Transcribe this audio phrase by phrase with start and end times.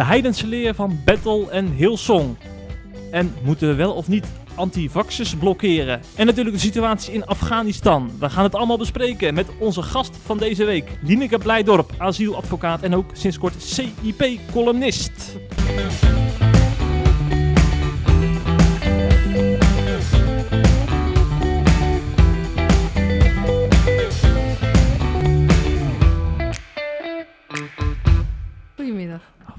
[0.00, 2.36] de heidense leer van Battle en Hillsong.
[3.10, 6.00] En moeten we wel of niet antivaxers blokkeren?
[6.16, 8.10] En natuurlijk de situatie in Afghanistan.
[8.18, 12.94] We gaan het allemaal bespreken met onze gast van deze week, Lineke Blijdorp, asieladvocaat en
[12.94, 15.38] ook sinds kort CIP-columnist.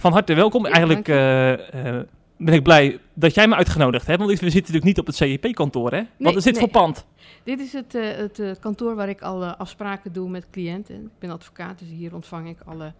[0.01, 0.65] Van harte welkom.
[0.65, 2.05] Ja, Eigenlijk eh, eh,
[2.37, 5.15] ben ik blij dat jij me uitgenodigd hebt, want we zitten natuurlijk niet op het
[5.15, 6.01] CIP-kantoor, hè?
[6.17, 6.61] Wat is dit nee.
[6.61, 7.05] voor pand?
[7.43, 10.95] Dit is het, eh, het kantoor waar ik alle afspraken doe met cliënten.
[10.95, 12.93] Ik ben advocaat, dus hier ontvang ik alle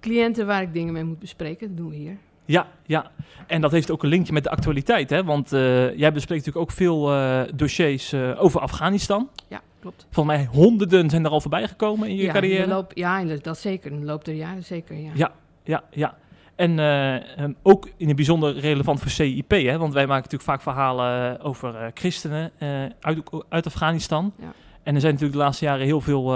[0.00, 1.68] cliënten waar ik dingen mee moet bespreken.
[1.68, 2.16] Dat doen we hier.
[2.44, 3.10] Ja, ja.
[3.46, 5.24] En dat heeft ook een linkje met de actualiteit, hè?
[5.24, 7.12] Want jij bespreekt natuurlijk ook veel
[7.54, 9.28] dossiers over Afghanistan.
[9.48, 10.06] Ja, klopt.
[10.10, 12.66] Volgens mij honderden zijn er al voorbij gekomen in je ja, carrière.
[12.68, 13.90] loop, ja, dat zeker.
[13.90, 15.10] In de loop der jaren zeker, ja.
[15.14, 15.32] Ja.
[15.64, 16.16] Ja, ja.
[16.60, 19.78] En eh, ehm, ook in het bijzonder relevant voor CIP, hè?
[19.78, 22.68] Want wij maken natuurlijk vaak verhalen over eh, christenen eh,
[23.00, 24.32] uit, uit Afghanistan.
[24.38, 24.52] Ja.
[24.82, 26.34] En er zijn natuurlijk de laatste jaren heel veel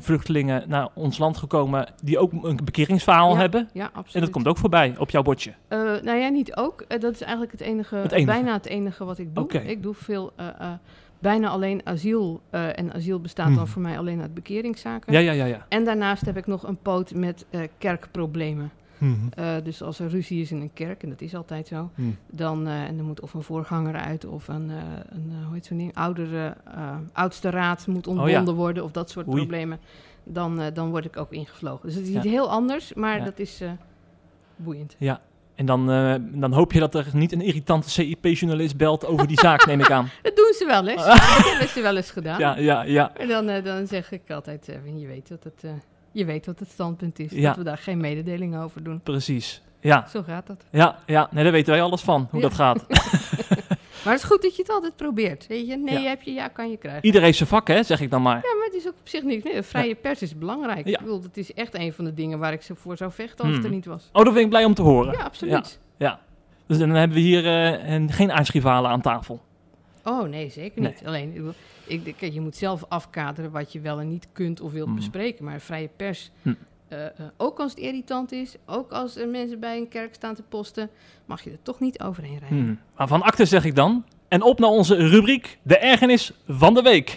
[0.00, 3.68] vluchtelingen naar ons land gekomen die ook een bekeringsverhaal Ja, hebben.
[3.72, 4.14] Ja, absoluut.
[4.14, 5.52] En dat komt ook voorbij op jouw bordje.
[5.68, 6.84] Nou ja, niet ook.
[7.00, 8.26] Dat is eigenlijk het enige, Het enige.
[8.32, 9.48] bijna het enige wat ik doe.
[9.48, 10.32] Ik doe veel,
[11.18, 12.40] bijna alleen asiel.
[12.50, 13.56] en asiel bestaat Hmm.
[13.56, 15.12] dan voor mij alleen uit bekeringszaken.
[15.12, 15.66] Ja, ja, ja, ja.
[15.68, 17.46] En daarnaast heb ik nog een poot met
[17.78, 18.70] kerkproblemen.
[19.02, 19.14] Mhm.
[19.34, 22.08] Eh, dus als er ruzie is in een kerk, en dat is altijd zo, Mhm.
[22.30, 24.76] dan eh, en er moet of een voorganger uit of een, eh,
[25.08, 26.56] een hoe heet zo'n ding, oudere,
[27.12, 29.40] oudste raad moet ontbonden worden of dat soort Oh Oei.
[29.42, 29.78] problemen,
[30.24, 31.86] dan, dan word ik ook ingevlogen.
[31.86, 32.22] Dus het is Ja.
[32.22, 33.24] niet heel anders, maar Ja.
[33.24, 33.62] dat is
[34.56, 34.96] boeiend.
[34.98, 35.20] Ja.
[35.54, 35.86] En dan,
[36.34, 39.90] dan hoop je dat er niet een irritante CIP-journalist belt over die zaak, neem ik
[39.90, 40.08] aan.
[40.22, 41.04] Dat doen ze wel eens.
[41.06, 42.38] dat hebben ze wel eens gedaan.
[42.38, 43.14] Ja, ja, ja.
[43.16, 45.64] En dan, dan zeg ik altijd, je weet wat het,
[46.12, 47.48] je weet wat het standpunt is, Ja.
[47.48, 49.00] dat we daar geen mededeling over doen.
[49.02, 49.62] Precies.
[49.80, 50.64] Ja, Zo gaat dat.
[50.70, 51.28] ja, ja.
[51.30, 52.48] Nee, daar weten wij alles van, hoe Ja.
[52.48, 52.86] dat gaat.
[54.04, 55.46] Maar het is goed dat je het altijd probeert.
[55.46, 56.08] Weet je, nee Ja.
[56.08, 57.04] heb je, ja kan je krijgen.
[57.04, 58.34] Iedereen heeft zijn vak, hè, zeg ik dan maar.
[58.36, 59.44] Ja, maar het is ook op zich niks.
[59.44, 60.86] Nee, de vrije pers is belangrijk.
[60.86, 63.38] Ik bedoel, het is echt een van de dingen waar ik zo voor zou vechten
[63.44, 63.64] als het Hmm.
[63.64, 64.08] er niet was.
[64.12, 65.12] Oh, dat ben ik blij om te horen.
[65.12, 65.78] Ja, absoluut.
[65.98, 66.20] Ja.
[66.66, 69.40] Dus dan hebben we hier een- geen aardsrivalen aan tafel.
[70.04, 70.90] Oh nee, zeker Nee.
[70.92, 71.06] niet.
[71.06, 71.54] Alleen,
[71.86, 74.96] ik ik, je moet zelf afkaderen wat je wel en niet kunt of wilt Hmm.
[74.96, 75.44] bespreken.
[75.44, 76.52] Maar vrije pers, Hm.
[76.88, 80.34] eh, eh, ook als het irritant is, ook als er mensen bij een kerk staan
[80.34, 80.90] te posten,
[81.24, 82.58] mag je er toch niet overheen rijden.
[82.58, 82.78] Hmm.
[82.96, 84.04] Maar van akte zeg ik dan.
[84.28, 87.16] En op naar onze rubriek, de ergernis van de week.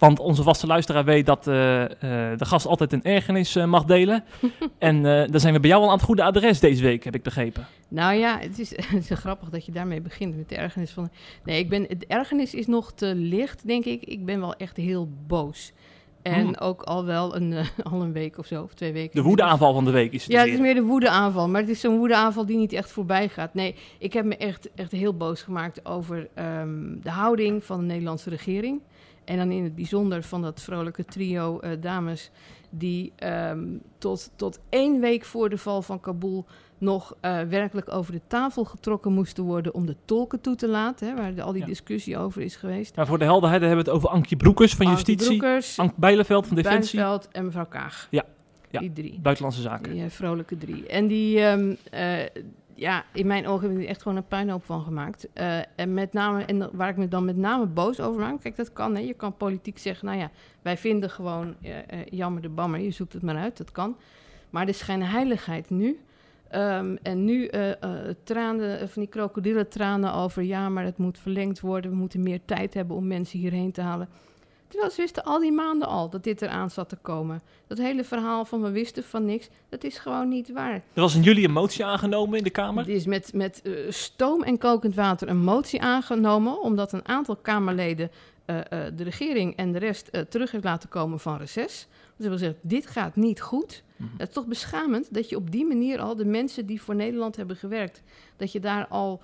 [0.00, 3.84] Want onze vaste luisteraar weet dat eh, eh, de gast altijd een ergernis eh, mag
[3.84, 4.24] delen.
[4.78, 7.22] en daar zijn we bij jou al aan het goede adres deze week, heb ik
[7.22, 7.66] begrepen.
[7.88, 11.10] Nou ja, het is, het is grappig dat je daarmee begint met de ergernis van.
[11.44, 14.02] Nee, ik ben, de ergernis is nog te licht, denk ik.
[14.04, 15.72] Ik ben wel echt heel boos.
[16.22, 16.54] En Hmm.
[16.58, 17.54] ook al wel een,
[17.92, 19.16] al een week of zo, of twee weken.
[19.22, 20.54] De woedeaanval van de week is het Ja, het weer.
[20.54, 21.48] is meer de woedeaanval.
[21.48, 23.54] Maar het is zo'n woedeaanval die niet echt voorbij gaat.
[23.54, 27.84] Nee, ik heb me echt, echt heel boos gemaakt over ehm, de houding van de
[27.86, 28.80] Nederlandse regering.
[29.30, 32.30] En dan in het bijzonder van dat vrolijke trio eh, dames...
[32.70, 33.64] die ehm,
[33.98, 36.46] tot, tot één week voor de val van Kabul
[36.78, 39.74] nog eh, werkelijk over de tafel getrokken moesten worden...
[39.74, 41.66] om de tolken toe te laten, hè, waar de- al die Ja.
[41.66, 42.96] discussie over is geweest.
[42.96, 45.36] Maar voor de helderheid hebben we het over Ankie Broekers van Ankie Justitie.
[45.38, 47.00] Broekers, Ank Bijleveld van Defensie.
[47.32, 48.06] En mevrouw Kaag.
[48.10, 48.24] Ja,
[48.70, 48.80] ja.
[48.80, 49.18] Die drie.
[49.20, 49.92] Buitenlandse Zaken.
[49.92, 50.86] Die eh, vrolijke drie.
[50.86, 52.42] En die, ehm, eh,
[52.80, 55.32] ja, in mijn ogen hebben die echt gewoon een puinhoop van gemaakt.
[55.32, 58.56] Eh, en met name, en waar ik me dan met name boos over maak, kijk,
[58.56, 59.00] dat kan, hè.
[59.00, 60.30] Je kan politiek zeggen, nou ja,
[60.62, 63.96] wij vinden gewoon, eh, eh, jammer de bammer, je zoekt het maar uit, dat kan.
[64.50, 66.00] Maar de schijnheiligheid nu,
[66.48, 67.70] ehm, en nu eh,
[68.24, 72.40] tranen, van die krokodillen tranen over, ja, maar het moet verlengd worden, we moeten meer
[72.44, 74.08] tijd hebben om mensen hierheen te halen.
[74.70, 77.42] Terwijl ze wisten al die maanden al dat dit eraan zat te komen.
[77.66, 80.74] Dat hele verhaal van we wisten van niks, dat is gewoon niet waar.
[80.74, 82.88] Er was in juli een motie aangenomen in de Kamer.
[82.88, 87.36] Er is met, met eh, stoom en kokend water een motie aangenomen, omdat een aantal
[87.36, 88.10] Kamerleden
[88.44, 88.64] eh, eh,
[88.96, 91.86] de regering en de rest terug heeft laten komen van reces.
[92.16, 93.82] Dus wil zeggen, dit gaat niet goed.
[93.96, 94.08] Mhm.
[94.16, 97.36] Het is toch beschamend dat je op die manier al de mensen die voor Nederland
[97.36, 98.02] hebben gewerkt,
[98.36, 99.22] dat je daar al,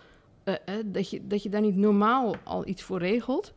[0.85, 3.55] dat, je, dat je daar niet normaal al iets voor regelt.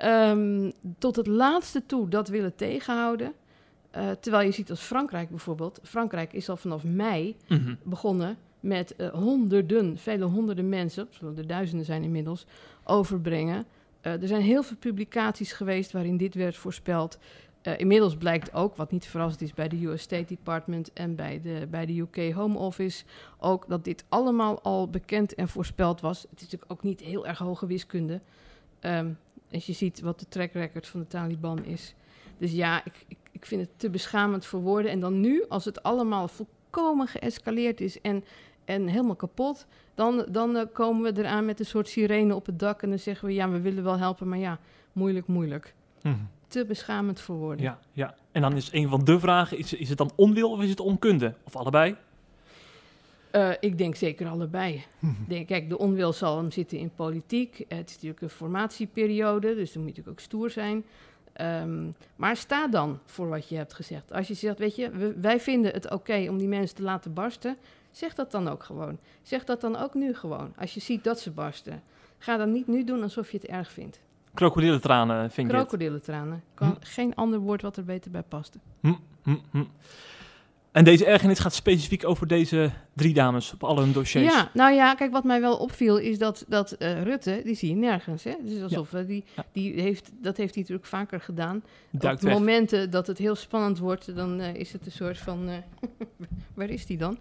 [0.00, 3.32] Ehm, tot het laatste toe dat willen tegenhouden.
[3.90, 5.80] Eh, terwijl je ziet als Frankrijk bijvoorbeeld.
[5.82, 7.74] Frankrijk is al vanaf mei Mhm.
[7.82, 12.46] begonnen met eh, honderden, vele honderden mensen, zullen er duizenden zijn inmiddels,
[12.84, 13.64] overbrengen.
[14.00, 17.18] Eh, er zijn heel veel publicaties geweest waarin dit werd voorspeld.
[17.76, 21.66] Inmiddels blijkt ook, wat niet verrassend is bij de US State Department en bij de,
[21.70, 23.04] bij de UK Home Office,
[23.38, 26.22] ook dat dit allemaal al bekend en voorspeld was.
[26.22, 28.20] Het is natuurlijk ook niet heel erg hoge wiskunde.
[28.80, 29.06] Ehm,
[29.52, 31.94] als je ziet wat de track record van de Taliban is.
[32.38, 34.90] Dus ja, ik, ik, ik vind het te beschamend voor woorden.
[34.90, 38.24] En dan nu, als het allemaal volkomen geëscaleerd is en,
[38.64, 42.58] en helemaal kapot, dan, dan eh, komen we eraan met een soort sirene op het
[42.58, 44.58] dak en dan zeggen we, ja, we willen wel helpen, maar ja,
[44.92, 45.74] moeilijk, moeilijk.
[46.02, 46.14] Mhm.
[46.46, 47.64] Te beschamend voor woorden.
[47.64, 48.14] Ja, ja.
[48.32, 50.80] En dan is een van de vragen, is, is het dan onwil of is het
[50.80, 51.34] onkunde?
[51.44, 51.96] Of allebei?
[53.30, 54.84] Eh, ik denk zeker allebei.
[54.98, 55.12] Mhm.
[55.28, 57.64] Denk, kijk, de onwil zal hem zitten in politiek.
[57.68, 60.84] Het is natuurlijk een formatieperiode, dus dan moet je natuurlijk ook stoer zijn.
[61.32, 61.86] Ehm,
[62.16, 64.12] maar sta dan voor wat je hebt gezegd.
[64.12, 67.12] Als je zegt, weet je, we- wij vinden het oké om die mensen te laten
[67.14, 67.56] barsten,
[67.90, 68.98] zeg dat dan ook gewoon.
[69.22, 70.52] Zeg dat dan ook nu gewoon.
[70.58, 71.82] Als je ziet dat ze barsten.
[72.18, 74.00] Ga dan niet nu doen alsof je het erg vindt.
[74.34, 75.56] Krokodillentranen vind je?
[75.56, 76.42] Krokodillentranen.
[76.54, 78.56] Kan geen ander woord wat er beter bij past.
[78.80, 78.92] Hm,
[79.22, 79.64] hm, hm.
[80.72, 84.34] En deze ergernis gaat specifiek over deze drie dames op alle hun dossiers.
[84.34, 87.68] Ja, nou ja, kijk, wat mij wel opviel is dat, dat eh, Rutte, die zie
[87.68, 88.24] je nergens.
[88.24, 88.34] Hè?
[88.42, 91.62] Dus alsof eh, die, die heeft, dat heeft hij natuurlijk vaker gedaan.
[91.90, 92.38] Duikt Op weg.
[92.38, 95.48] momenten dat het heel spannend wordt, dan eh, is het een soort van,
[96.54, 97.18] waar is die dan?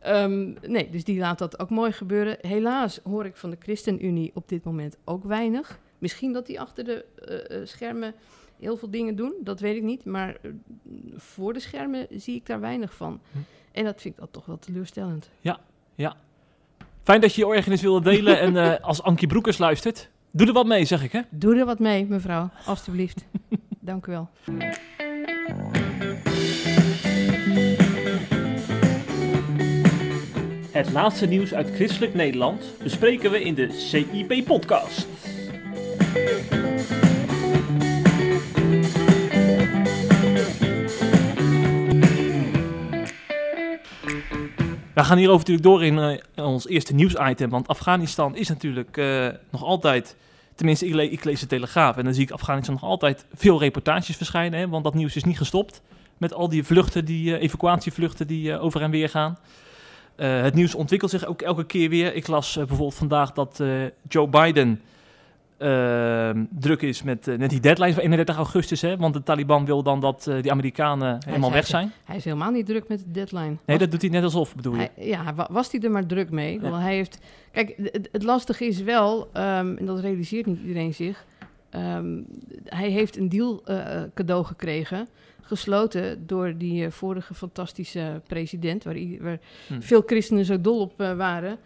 [0.00, 2.36] Ehm, nee, dus die laat dat ook mooi gebeuren.
[2.40, 5.78] Helaas hoor ik van de ChristenUnie op dit moment ook weinig.
[5.98, 7.04] Misschien dat die achter de
[7.64, 8.14] schermen
[8.60, 10.04] heel veel dingen doen, dat weet ik niet.
[10.04, 10.50] Maar eh,
[11.16, 13.20] voor de schermen zie ik daar weinig van.
[13.32, 13.38] Hm.
[13.72, 15.30] En dat vind ik dan toch wel teleurstellend.
[17.08, 18.40] Fijn dat je je ergernis wilde delen.
[18.40, 21.20] en eh, als Ankie Broekers luistert, doe er wat mee, zeg ik hè.
[21.30, 23.24] Doe er wat mee, mevrouw, alstublieft.
[23.80, 24.28] Dank u wel.
[30.70, 35.06] Het laatste nieuws uit christelijk Nederland bespreken we in de CIP-podcast.
[44.98, 48.96] We gaan hierover natuurlijk door in, eh, in ons eerste nieuwsitem, want Afghanistan is natuurlijk
[48.96, 50.16] eh, nog altijd,
[50.54, 53.58] tenminste ik, le- ik lees de Telegraaf en dan zie ik Afghanistan nog altijd veel
[53.58, 55.82] reportages verschijnen, hè, want dat nieuws is niet gestopt
[56.16, 59.38] met al die vluchten, die eh, evacuatievluchten die over en weer gaan.
[60.16, 62.14] Het nieuws ontwikkelt zich ook elke keer weer.
[62.14, 63.62] Ik las bijvoorbeeld vandaag dat
[64.08, 64.80] Joe Biden
[65.58, 68.80] eh, druk is met, eh, met die deadline van 31 augustus.
[68.80, 71.92] Hè, want de Taliban wil dan dat eh, die Amerikanen helemaal weg zijn.
[72.04, 73.46] Hij is helemaal niet druk met de deadline.
[73.46, 74.78] Nee, Was- dat doet hij net alsof, bedoel je?
[74.94, 76.54] hij, ja, wa- was hij er maar druk mee?
[76.54, 76.60] Ja.
[76.70, 77.18] Want hij heeft,
[77.52, 81.24] kijk, het, het lastige is wel, ehm, en dat realiseert niet iedereen zich,
[81.70, 82.20] ehm,
[82.64, 85.08] hij heeft een deal eh, cadeau gekregen,
[85.40, 89.80] gesloten door die eh, vorige fantastische president, waar, i- waar Hm.
[89.80, 91.56] veel christenen zo dol op eh, waren.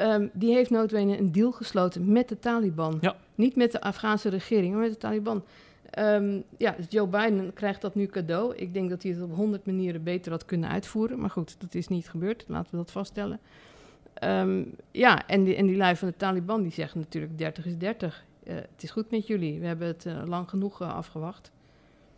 [0.00, 2.98] Ehm, die heeft noodwendig een deal gesloten met de Taliban.
[3.00, 3.16] Ja.
[3.34, 5.44] Niet met de Afghaanse regering, maar met de Taliban.
[5.90, 8.54] Ehm, ja, dus Joe Biden krijgt dat nu cadeau.
[8.56, 11.18] Ik denk dat hij het op honderd manieren beter had kunnen uitvoeren.
[11.18, 12.44] Maar goed, dat is niet gebeurd.
[12.46, 13.40] Laten we dat vaststellen.
[14.14, 17.78] Ehm, ja, en die, en die lui van de Taliban die zeggen natuurlijk 30 is
[17.78, 18.24] 30.
[18.44, 19.60] Eh, het is goed met jullie.
[19.60, 21.52] We hebben het eh, lang genoeg eh, afgewacht.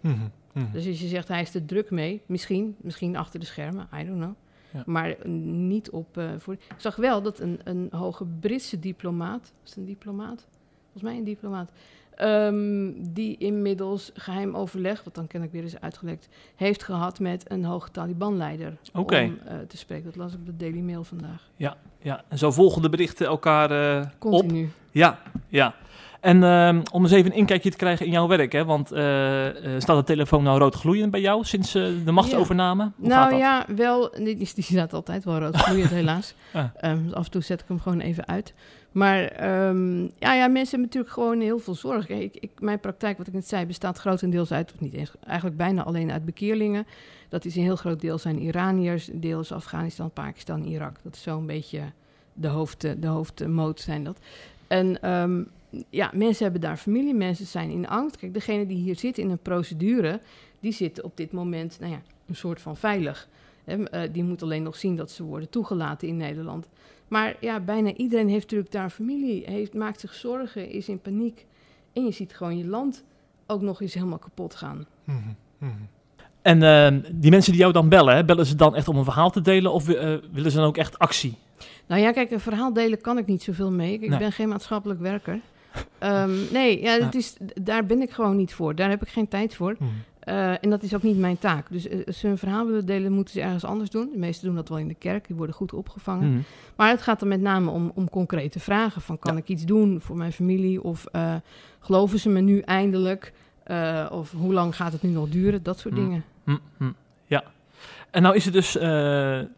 [0.01, 0.15] Mhm,
[0.53, 0.73] mhm.
[0.73, 4.05] Dus als je zegt hij is er druk mee, misschien, misschien achter de schermen, I
[4.05, 4.35] don't know.
[4.73, 4.83] Ja.
[4.87, 6.17] Maar eh, niet op.
[6.17, 6.53] eh, voor...
[6.55, 10.47] Ik zag wel dat een, een hoge Britse diplomaat, was het een diplomaat?
[10.83, 11.73] Volgens mij een diplomaat.
[12.17, 17.51] ehm, die inmiddels geheim overleg, wat dan ken ik weer eens uitgelekt, heeft gehad met
[17.51, 18.77] een hoge Taliban-leider.
[19.29, 20.05] Om eh, te spreken.
[20.05, 21.51] Dat las ik op de Daily Mail vandaag.
[21.57, 24.19] Ja, en zo volgen de berichten elkaar op.
[24.19, 24.71] Continu.
[24.91, 25.19] Ja,
[25.49, 25.75] ja.
[26.23, 28.65] En ehm, om eens even een inkijkje te krijgen in jouw werk, hè?
[28.65, 32.91] want eh, eh, staat de telefoon nou rood gloeiend bij jou sinds eh, de machtsovername?
[32.97, 34.11] Nou ja, wel.
[34.11, 36.35] Die, die staat altijd wel rood gloeiend, helaas.
[36.53, 36.65] Ah.
[36.77, 38.55] Ehm, dus af en toe zet ik hem gewoon even uit.
[38.93, 42.09] Maar ehm, ja, ja, mensen hebben natuurlijk gewoon heel veel zorg.
[42.09, 45.57] Ik, ik, mijn praktijk, wat ik net zei, bestaat grotendeels uit, of niet eens, eigenlijk
[45.57, 46.87] bijna alleen uit bekeerlingen.
[47.29, 50.97] Dat is een heel groot deel zijn Iraniërs, deel is Afghanistan, Pakistan, Irak.
[51.03, 51.81] Dat is zo'n beetje
[52.33, 54.19] de, hoofd, de hoofdmoot zijn dat.
[54.67, 55.43] En ehm,
[55.91, 58.17] ja, mensen hebben daar familie, mensen zijn in angst.
[58.17, 60.21] Kijk, degene die hier zitten in een procedure,
[60.61, 63.29] die zitten op dit moment, nou ja, een soort van veilig.
[63.65, 66.69] Hè, eh, die moet alleen nog zien dat ze worden toegelaten in Nederland.
[67.09, 71.47] Maar ja, bijna iedereen heeft natuurlijk daar familie, heeft, maakt zich zorgen, is in paniek.
[71.93, 73.05] En je ziet gewoon je land
[73.47, 74.87] ook nog eens helemaal kapot gaan.
[75.05, 75.19] Mhm,
[75.59, 75.73] mhm.
[76.43, 79.05] En ehm, die mensen die jou dan bellen, hè, bellen ze dan echt om een
[79.05, 81.35] verhaal te delen of eh, willen ze dan ook echt actie?
[81.87, 83.93] Nou ja, kijk, een verhaal delen kan ik niet zoveel mee.
[83.93, 84.19] Ik Nee.
[84.19, 85.41] ben geen maatschappelijk werker.
[85.99, 87.19] Ehm, nee, ja, het Ja.
[87.19, 88.75] is, daar ben ik gewoon niet voor.
[88.75, 89.77] Daar heb ik geen tijd voor.
[89.79, 89.91] Mhm.
[90.21, 91.67] Eh, en dat is ook niet mijn taak.
[91.71, 94.09] Dus eh, als ze een verhaal willen delen, moeten ze ergens anders doen.
[94.13, 96.31] De meesten doen dat wel in de kerk, die worden goed opgevangen.
[96.31, 96.41] Mhm.
[96.77, 99.01] Maar het gaat er met name om, om concrete vragen.
[99.03, 99.39] Van kan Ja.
[99.41, 100.83] ik iets doen voor mijn familie?
[100.83, 101.35] Of eh,
[101.81, 103.33] geloven ze me nu eindelijk?
[104.11, 105.63] Of hoe lang gaat het nu nog duren?
[105.63, 106.01] Dat soort Hm.
[106.01, 106.25] dingen.
[107.27, 107.43] Ja.
[108.11, 108.73] En nou is het dus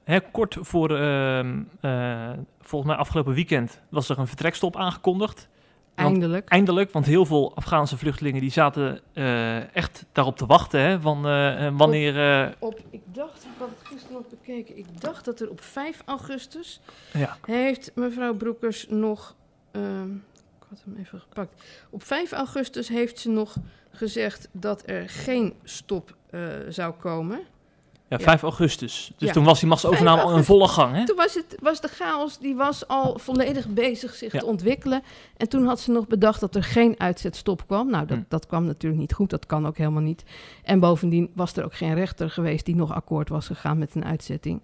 [0.05, 2.31] hè, kort voor, ehm, eh,
[2.61, 5.49] volgens mij afgelopen weekend, was er een vertrekstop aangekondigd.
[5.95, 6.49] Want- Eindelijk.
[6.49, 10.81] Eindelijk, want heel veel Afghaanse vluchtelingen die zaten eh, echt daarop te wachten.
[10.81, 12.43] Hè, van eh, wanneer.
[12.43, 14.77] eh, Op, ik dacht, ik had het gisteren nog bekeken.
[14.79, 16.81] Ik dacht dat er op 5 augustus
[17.13, 17.37] ja.
[17.47, 19.35] heeft mevrouw Broekers nog.
[19.71, 21.63] ehm, ik had hem even gepakt.
[21.91, 23.57] Op 5 augustus heeft ze nog
[23.91, 26.17] gezegd dat er geen stop
[26.69, 27.41] zou komen.
[28.19, 28.31] Ja, Ja.
[28.31, 29.13] 5 augustus.
[29.17, 29.35] Dus Ja.
[29.35, 30.95] toen was die machtsovername 5 al in volle gang.
[30.97, 31.07] Hè?
[31.07, 34.39] Toen was, het, was de chaos, die was al volledig bezig zich Ja.
[34.39, 35.03] te ontwikkelen.
[35.37, 37.91] En toen had ze nog bedacht dat er geen uitzetstop kwam.
[37.91, 38.23] Nou, dat, Hm.
[38.29, 40.25] dat kwam natuurlijk niet goed, dat kan ook helemaal niet.
[40.63, 44.05] En bovendien was er ook geen rechter geweest die nog akkoord was gegaan met een
[44.05, 44.63] uitzetting.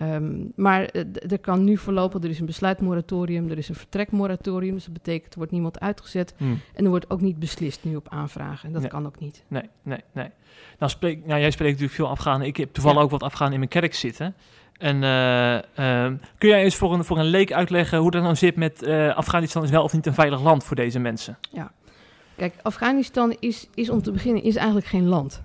[0.00, 0.06] Ja.
[0.14, 4.74] Ehm, maar eh, er kan nu voorlopig, er is een besluitmoratorium, er is een vertrekmoratorium.
[4.74, 6.34] Dus dat betekent, er wordt niemand uitgezet.
[6.36, 6.44] Hm.
[6.74, 8.66] En er wordt ook niet beslist nu op aanvragen.
[8.66, 8.90] En dat Nee.
[8.90, 9.44] kan ook niet.
[9.48, 10.28] Nee, nee, nee.
[10.78, 12.46] Nou, spreek, nou, jij spreekt natuurlijk veel Afghanen.
[12.46, 13.04] Ik heb toevallig Ja.
[13.04, 14.34] ook wat Afghanen in mijn kerk zitten.
[14.78, 15.54] En eh,
[16.04, 18.82] ehm, kun jij eens voor een, voor een leek uitleggen hoe dat nou zit met
[18.82, 21.38] eh, Afghanistan is wel of niet een veilig land voor deze mensen?
[22.36, 25.42] Kijk, Afghanistan is, is om te beginnen is eigenlijk geen land.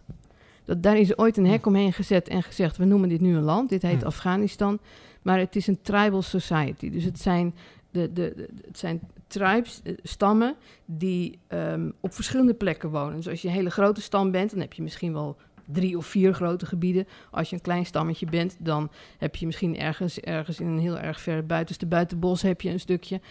[0.65, 3.43] Dat, daar is ooit een hek omheen gezet en gezegd: we noemen dit nu een
[3.43, 3.69] land.
[3.69, 4.05] Dit heet Hm.
[4.07, 4.79] Afghanistan.
[5.21, 6.89] Maar het is een tribal society.
[6.89, 7.55] Dus het zijn,
[7.91, 10.55] de, de, de- het zijn tribes, eh, stammen,
[10.85, 13.15] die ehm, op verschillende plekken wonen.
[13.15, 16.05] Dus als je een hele grote stam bent, dan heb je misschien wel drie of
[16.05, 17.07] vier grote gebieden.
[17.31, 20.97] Als je een klein stammetje bent, dan heb je misschien ergens, ergens in een heel
[20.99, 23.21] erg ver buitenste buitenbos heb je een stukje.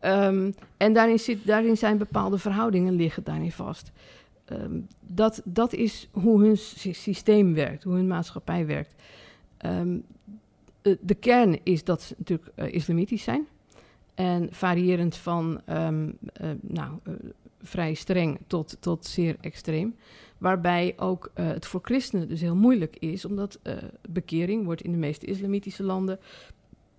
[0.00, 3.90] Ehm, en daarin, zit, daarin zijn bepaalde verhoudingen liggen daarin vast.
[4.50, 8.94] Ehm, dat, dat is hoe hun sy- systeem werkt, hoe hun maatschappij werkt.
[9.56, 9.98] Ehm,
[10.82, 13.46] eh, de kern is dat ze natuurlijk eh, islamitisch zijn.
[14.14, 17.12] En variërend van ehm, eh, nou, eh,
[17.62, 19.94] vrij streng tot, tot zeer extreem.
[20.38, 23.58] Waarbij ook het voor christenen dus heel moeilijk is, omdat
[24.08, 26.18] bekering wordt in de meeste islamitische landen,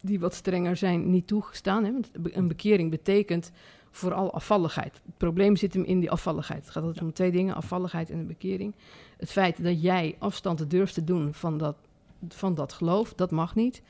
[0.02, 1.84] die wat strenger zijn, niet toegestaan.
[1.84, 1.92] Hè?
[1.92, 3.52] Want een bekering betekent
[3.92, 4.94] vooral afvalligheid.
[5.06, 6.62] Het probleem zit hem in die afvalligheid.
[6.62, 8.74] Het gaat altijd om twee dingen, afvalligheid en een bekering.
[9.18, 11.76] Het feit dat jij afstand durft te doen van dat,
[12.28, 13.82] van dat geloof, dat mag niet.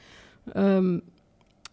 [0.53, 0.99] Ehm,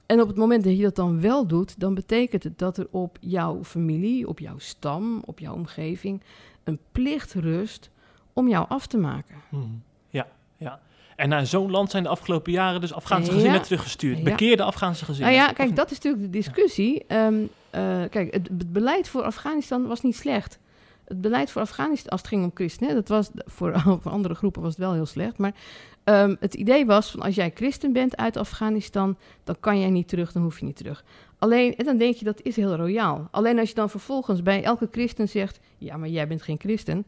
[0.06, 2.86] en op het moment dat je dat dan wel doet, dan betekent het dat er
[2.90, 6.22] op jouw familie, op jouw stam, op jouw omgeving
[6.64, 7.90] een plicht rust
[8.32, 9.36] om jou af te maken.
[10.10, 10.80] Ja, ja.
[11.16, 13.36] En naar zo'n land zijn de afgelopen jaren dus Afghaanse Ja.
[13.36, 14.18] gezinnen teruggestuurd.
[14.18, 14.24] Ja.
[14.24, 15.34] Bekeerde Afghaanse gezinnen.
[15.34, 17.04] Nou ja, kijk, dat is natuurlijk de discussie.
[17.06, 17.34] Ehm,
[17.67, 17.67] eh,
[18.10, 20.58] kijk, het, het beleid voor Afghanistan was niet slecht.
[21.04, 24.62] Het beleid voor Afghanistan, als het ging om christenen, dat was voor, voor andere groepen
[24.62, 25.38] was het wel heel slecht.
[25.38, 25.54] Maar
[26.04, 30.08] ehm, het idee was van als jij christen bent uit Afghanistan, dan kan jij niet
[30.08, 31.04] terug, dan hoef je niet terug.
[31.38, 33.28] Alleen, en dan denk je dat is heel royaal.
[33.30, 37.06] Alleen als je dan vervolgens bij elke christen zegt, ja, maar jij bent geen christen.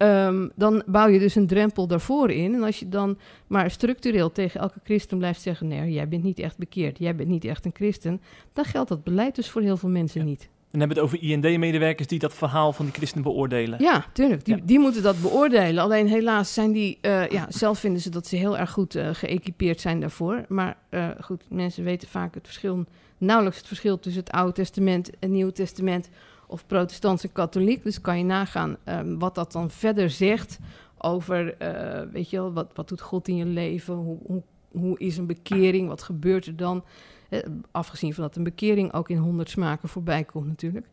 [0.00, 2.54] Ehm, dan bouw je dus een drempel daarvoor in.
[2.54, 6.38] En als je dan maar structureel tegen elke christen blijft zeggen: nee, jij bent niet
[6.38, 8.20] echt bekeerd, jij bent niet echt een christen,
[8.52, 10.26] dan geldt dat beleid dus voor heel veel mensen Ja.
[10.26, 10.48] niet.
[10.70, 13.82] Dan hebben we het over IND-medewerkers die dat verhaal van die christenen beoordelen.
[13.82, 14.62] Ja, tuurlijk, die, Ja.
[14.64, 15.82] die moeten dat beoordelen.
[15.82, 19.08] Alleen helaas zijn die, eh, ja, zelf vinden ze dat ze heel erg goed eh,
[19.12, 20.44] geëquipeerd zijn daarvoor.
[20.48, 22.84] Maar eh, goed, mensen weten vaak het verschil,
[23.18, 26.08] nauwelijks het verschil tussen het Oude Testament en het Nieuwe Testament.
[26.50, 27.82] Of protestants en katholiek.
[27.82, 30.58] Dus kan je nagaan ehm, wat dat dan verder zegt
[30.98, 33.94] over, eh, weet je wel, wat, wat doet God in je leven?
[33.94, 35.88] Hoe, hoe, hoe is een bekering?
[35.88, 36.84] Wat gebeurt er dan?
[37.28, 37.40] Eh,
[37.70, 40.86] afgezien van dat een bekering ook in honderd smaken voorbij komt natuurlijk.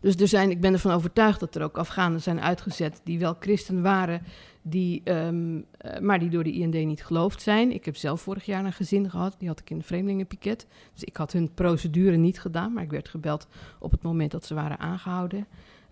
[0.00, 3.36] Dus er zijn, ik ben ervan overtuigd dat er ook Afghanen zijn uitgezet die wel
[3.40, 4.22] christen waren,
[4.62, 7.72] die, ehm, eh, maar die door de IND niet geloofd zijn.
[7.72, 10.66] Ik heb zelf vorig jaar een gezin gehad, die had ik in de vreemdelingenpiket.
[10.92, 13.46] Dus ik had hun procedure niet gedaan, maar ik werd gebeld
[13.78, 15.46] op het moment dat ze waren aangehouden.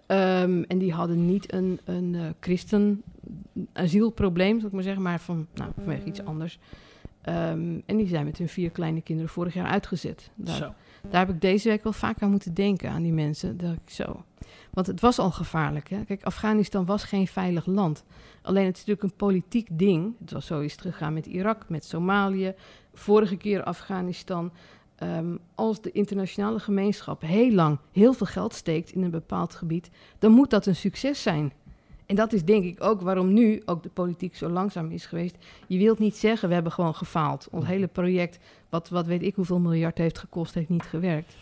[0.07, 3.03] Ehm, en die hadden niet een, een eh, christen
[3.73, 6.59] asielprobleem, zou ik maar zeggen, maar van, nou, vanwege iets anders.
[7.23, 10.31] Ehm, en die zijn met hun vier kleine kinderen vorig jaar uitgezet.
[10.35, 10.75] Daar, Zo.
[11.11, 13.57] Daar heb ik deze week wel vaak aan moeten denken, aan die mensen.
[13.57, 14.25] Dat zo.
[14.71, 15.89] Want het was al gevaarlijk.
[15.89, 16.05] Hè?
[16.05, 18.05] Kijk, Afghanistan was geen veilig land.
[18.43, 20.15] Alleen het is natuurlijk een politiek ding.
[20.21, 20.77] Het was zo is
[21.13, 22.55] met Irak, met Somalië.
[22.95, 24.53] Vorige keer Afghanistan.
[24.97, 29.91] Ehm, als de internationale gemeenschap heel lang heel veel geld steekt in een bepaald gebied,
[30.19, 31.53] dan moet dat een succes zijn.
[32.09, 35.37] En dat is denk ik ook waarom nu ook de politiek zo langzaam is geweest.
[35.67, 37.49] Je wilt niet zeggen, we hebben gewoon gefaald.
[37.51, 38.39] Ons hele project,
[38.69, 41.37] wat, wat weet ik hoeveel miljard heeft gekost, heeft niet gewerkt.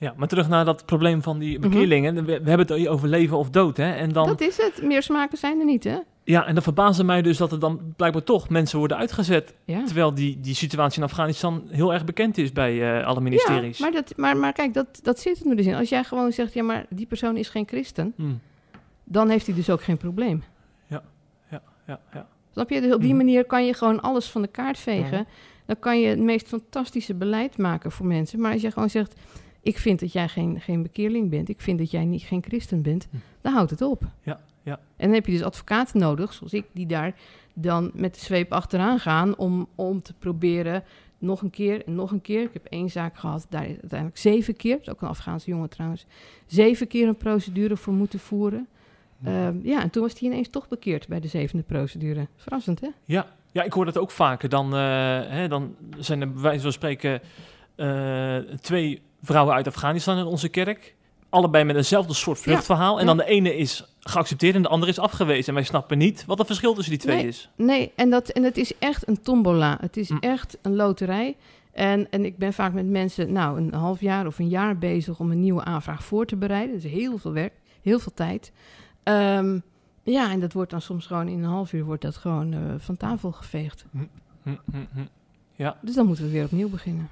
[0.00, 2.14] Ja, maar terug naar dat probleem van die bekeerlingen.
[2.14, 3.76] We, we hebben het over leven of dood.
[3.76, 3.92] Hè?
[3.92, 4.36] En, dan, Mhm.
[4.36, 4.82] Dat is het.
[4.82, 5.98] Meer smaken zijn er niet, hè?
[6.24, 9.54] ja, en dat verbaasde mij dus dat er dan blijkbaar toch mensen worden uitgezet.
[9.64, 9.84] Ja.
[9.84, 13.78] Terwijl die, die situatie in Afghanistan heel erg bekend is bij eh, alle ministeries.
[13.78, 15.74] Ja, maar, dat, maar, maar kijk, dat, dat zit er nu dus in.
[15.74, 18.12] Als jij gewoon zegt, ja, maar die persoon is geen christen.
[18.16, 18.40] Hmm.
[19.10, 20.42] Dan heeft hij dus ook geen probleem.
[20.86, 21.02] Ja,
[21.50, 22.28] ja, ja, ja.
[22.52, 22.80] Snap je?
[22.80, 23.16] Dus op die Mhm.
[23.16, 25.18] manier kan je gewoon alles van de kaart vegen.
[25.20, 25.30] Mhm.
[25.66, 28.40] Dan kan je het meest fantastische beleid maken voor mensen.
[28.40, 29.14] Maar als je gewoon zegt,
[29.62, 31.48] ik vind dat jij geen, geen bekeerling bent.
[31.48, 33.06] Ik vind dat jij niet, geen christen bent.
[33.10, 33.16] Hm.
[33.40, 34.02] Dan houdt het op.
[34.22, 34.72] Ja, ja.
[34.96, 37.14] En dan heb je dus advocaten nodig, zoals ik, die daar
[37.54, 39.36] dan met de zweep achteraan gaan...
[39.36, 40.84] om, om te proberen
[41.18, 42.42] nog een keer en nog een keer.
[42.42, 44.72] Ik heb één zaak gehad, daar is uiteindelijk zeven keer...
[44.76, 46.06] dat is ook een Afghaanse jongen trouwens...
[46.46, 48.68] zeven keer een procedure voor moeten voeren...
[49.24, 52.26] Ehm, ja, en toen was hij ineens toch bekeerd bij de zevende procedure.
[52.36, 52.88] Verrassend, hè?
[53.04, 54.48] Ja, ja, ik hoor dat ook vaker.
[54.48, 54.80] Dan, eh,
[55.28, 57.20] hè, dan zijn er bij wijze van spreken
[57.74, 60.94] eh, twee vrouwen uit Afghanistan in onze kerk.
[61.28, 63.00] Allebei met eenzelfde soort vluchtverhaal.
[63.00, 65.48] En dan de ene is geaccepteerd en de andere is afgewezen.
[65.48, 67.26] En wij snappen niet wat het verschil tussen die twee Nee.
[67.26, 67.50] is.
[67.56, 69.76] Nee, en, dat, en het is echt een tombola.
[69.80, 70.16] Het is Hm.
[70.20, 71.36] echt een loterij.
[71.72, 75.18] En, en ik ben vaak met mensen nou, een half jaar of een jaar bezig
[75.20, 76.74] om een nieuwe aanvraag voor te bereiden.
[76.74, 78.52] Dat is heel veel werk, heel veel tijd.
[79.02, 79.58] Ehm,
[80.02, 82.60] ja, en dat wordt dan soms gewoon in een half uur wordt dat gewoon eh,
[82.78, 83.84] van tafel geveegd.
[83.90, 83.98] Hm,
[84.42, 84.54] hm,
[84.92, 85.70] hm.
[85.82, 87.08] Dus dan moeten we weer opnieuw beginnen.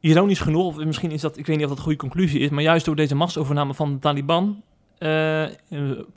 [0.00, 2.48] Ironisch genoeg, of misschien is dat, ik weet niet of dat een goede conclusie is,
[2.48, 4.62] maar juist door deze machtsovername van de Taliban
[4.98, 5.50] eh, eh,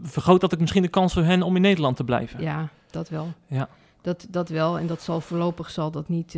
[0.01, 2.41] vergroot dat ik misschien de kans voor hen om in Nederland te blijven.
[2.41, 3.33] Ja, dat wel.
[3.47, 3.69] Ja.
[4.01, 4.79] Dat, dat wel.
[4.79, 6.37] En dat zal voorlopig zal dat niet.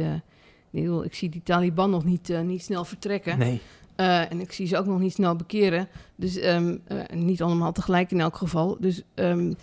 [1.04, 3.38] ik zie die Taliban nog niet, niet snel vertrekken.
[3.38, 3.62] Nee.
[3.96, 5.88] Eh, en ik zie ze ook nog niet snel bekeren.
[6.16, 8.78] Dus ehm, eh, niet allemaal tegelijk in elk geval.
[8.80, 9.54] Dus ehm,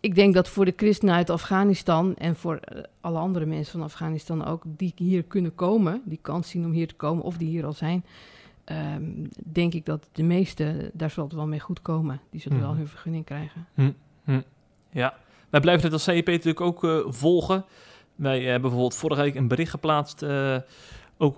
[0.00, 3.82] ik denk dat voor de christenen uit Afghanistan en voor eh, alle andere mensen van
[3.82, 7.48] Afghanistan ook, die hier kunnen komen, die kans zien om hier te komen of die
[7.48, 8.04] hier al zijn,
[8.64, 9.02] ehm,
[9.44, 12.20] denk ik dat de meeste, daar zal het wel mee goed komen.
[12.30, 12.78] Die zullen wel Mhm.
[12.78, 13.66] hun vergunning krijgen.
[14.90, 15.14] Ja,
[15.50, 17.64] wij blijven het als CEP natuurlijk ook volgen.
[18.14, 20.24] Wij hebben bijvoorbeeld vorige week een bericht geplaatst,
[21.16, 21.36] ook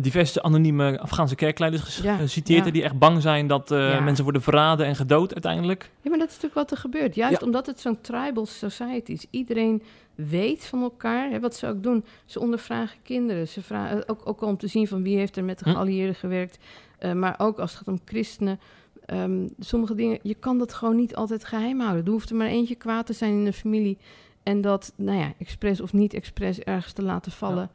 [0.00, 2.70] diverse anonieme Afghaanse kerkleiders Ja, geciteerd, ja.
[2.70, 4.00] die echt bang zijn dat eh, Ja.
[4.00, 5.90] mensen worden verraden en gedood uiteindelijk.
[6.00, 7.14] Ja, maar dat is natuurlijk wat er gebeurt.
[7.14, 9.26] Juist omdat het zo'n tribal society is.
[9.30, 9.82] Iedereen
[10.14, 12.04] weet van elkaar hè, wat ze ook doen.
[12.24, 13.48] Ze ondervragen kinderen.
[13.48, 15.70] Ze vragen, ook, ook om te zien van wie heeft er met de Hm.
[15.70, 16.58] geallieerden gewerkt.
[16.98, 18.60] Eh, maar ook als het gaat om christenen.
[19.06, 22.04] Ehm, sommige dingen, je kan dat gewoon niet altijd geheim houden.
[22.04, 23.98] Er hoeft er maar eentje kwaad te zijn in de familie.
[24.42, 27.70] En dat, nou ja, expres of niet expres ergens te laten vallen.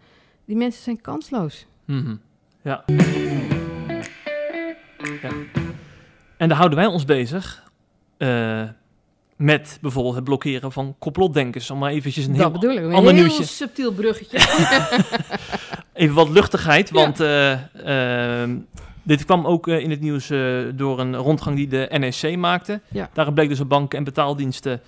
[0.46, 1.66] Die mensen zijn kansloos.
[1.88, 2.16] Mhm.
[2.62, 2.84] Ja.
[5.22, 5.30] ja.
[6.38, 7.64] En daar houden wij ons bezig
[8.18, 8.64] eh,
[9.36, 11.72] met bijvoorbeeld het blokkeren van complotdenkers.
[11.72, 12.78] Om maar eventjes een dat heel ik.
[12.78, 13.44] Een ander heel nieuwtje.
[13.44, 14.38] subtiel bruggetje.
[15.94, 16.94] Even wat luchtigheid, Ja.
[16.94, 18.58] want eh, ehm,
[19.04, 20.28] dit kwam ook eh, in het nieuws
[20.76, 22.82] door een rondgang die de NEC maakte.
[22.88, 23.10] Ja.
[23.14, 24.82] Daarin bleek dus dat banken en betaaldiensten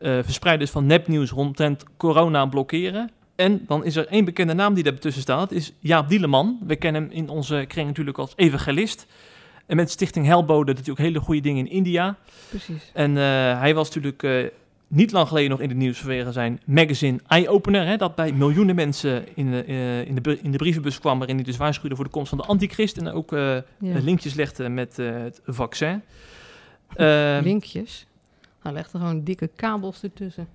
[0.00, 3.10] verspreiders van nepnieuws rondend corona blokkeren.
[3.40, 6.58] En dan is er één bekende naam die daartussen staat, dat is Jaap Dieleman.
[6.66, 9.06] We kennen hem in onze kring natuurlijk als evangelist.
[9.66, 12.16] En met Stichting Helbode doet hij ook hele goede dingen in India.
[12.48, 12.90] Precies.
[12.94, 13.22] En eh,
[13.60, 14.44] hij was natuurlijk eh,
[14.88, 17.86] niet lang geleden nog in het nieuws vanwege zijn magazine Eye Opener.
[17.86, 21.18] Hè, dat bij miljoenen mensen in de, eh, in, de, in de brievenbus kwam.
[21.18, 22.96] Waarin hij dus waarschuwde voor de komst van de antichrist.
[22.96, 23.62] En ook Ja.
[23.78, 26.02] linkjes legde met het vaccin.
[26.94, 28.06] Ehm, Linkjes.
[28.62, 30.48] Hij legt er gewoon dikke kabels ertussen.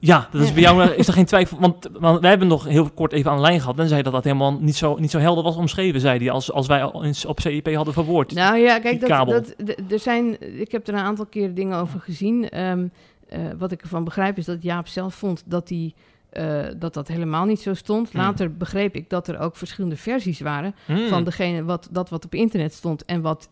[0.00, 1.60] Ja, dat is bij jou eh, is er geen twijfel.
[1.60, 3.78] Want, want wij hebben nog heel kort even aan de lijn gehad.
[3.78, 6.30] En zei dat dat helemaal niet zo, niet zo helder was omschreven, zei hij.
[6.30, 8.34] Als, als wij al eens op CIP hadden verwoord.
[8.34, 9.54] Nou ja, kijk, dat,
[9.90, 12.48] er zijn, ik heb er een aantal keren dingen over gezien.
[12.48, 12.86] Ehm,
[13.28, 15.94] eh, wat ik ervan begrijp is dat Jaap zelf vond dat, die,
[16.30, 18.10] eh, dat dat helemaal niet zo stond.
[18.10, 18.20] Hmm.
[18.20, 21.08] Later begreep ik dat er ook verschillende versies waren Hmm.
[21.08, 23.48] van degene wat, dat wat op internet stond en wat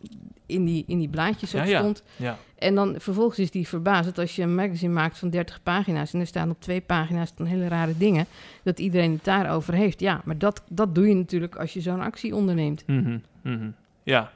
[0.51, 2.03] in die, in die blaadjes ook Ja, stond.
[2.15, 2.37] Ja.
[2.57, 6.19] En dan vervolgens is die verbazend als je een magazine maakt van 30 pagina's en
[6.19, 8.25] er staan op twee pagina's dan hele rare dingen,
[8.63, 9.99] dat iedereen het daarover heeft.
[9.99, 12.83] Ja, maar dat, dat doe je natuurlijk als je zo'n actie onderneemt.
[12.87, 13.69] Mhm, mhm.
[14.03, 14.31] Ja.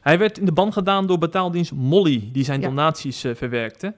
[0.00, 3.94] Hij werd in de ban gedaan door betaaldienst Molly, die zijn donaties eh, verwerkte.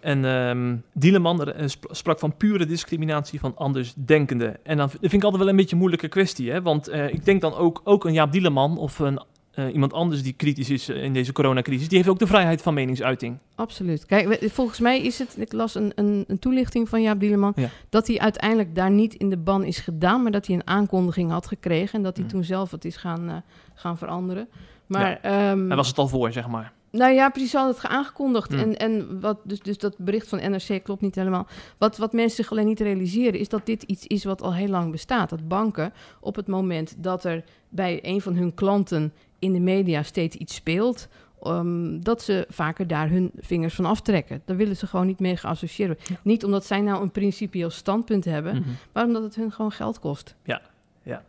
[0.00, 4.56] En ehm Dieleman eh, sp- sprak van pure discriminatie van andersdenkenden.
[4.64, 6.50] En dan dat vind ik altijd wel een beetje een moeilijke kwestie.
[6.50, 6.62] Hè?
[6.62, 10.22] Want eh, ik denk dan ook, ook een Jaap Dieleman of een, eh, iemand anders
[10.22, 13.36] die kritisch is eh, in deze coronacrisis, die heeft ook de vrijheid van meningsuiting.
[13.54, 14.06] Absoluut.
[14.06, 17.68] Kijk, volgens mij is het, ik las een, een, een toelichting van Jaap Dieleman, Ja.
[17.88, 21.30] dat hij uiteindelijk daar niet in de ban is gedaan, maar dat hij een aankondiging
[21.30, 22.30] had gekregen en dat hij Mm.
[22.30, 23.34] toen zelf het is gaan, eh,
[23.74, 24.48] gaan veranderen.
[24.86, 26.72] Maar, ehm, Hij was het al voor, zeg maar.
[26.90, 28.50] Nou ja, precies, hadden het aangekondigd.
[28.50, 28.58] Mm.
[28.58, 31.46] En, en wat, dus, dus dat bericht van NRC klopt niet helemaal.
[31.78, 34.68] Wat, wat mensen zich alleen niet realiseren, is dat dit iets is wat al heel
[34.68, 35.30] lang bestaat.
[35.30, 40.02] Dat banken op het moment dat er bij een van hun klanten in de media
[40.02, 41.08] steeds iets speelt,
[41.42, 44.42] ehm, dat ze vaker daar hun vingers van aftrekken.
[44.44, 46.06] Daar willen ze gewoon niet mee geassocieerd worden.
[46.14, 46.20] Ja.
[46.30, 48.68] Niet omdat zij nou een principieel standpunt hebben, Mhm.
[48.92, 50.34] maar omdat het hun gewoon geld kost.
[50.44, 50.60] Ja,
[51.02, 51.22] ja.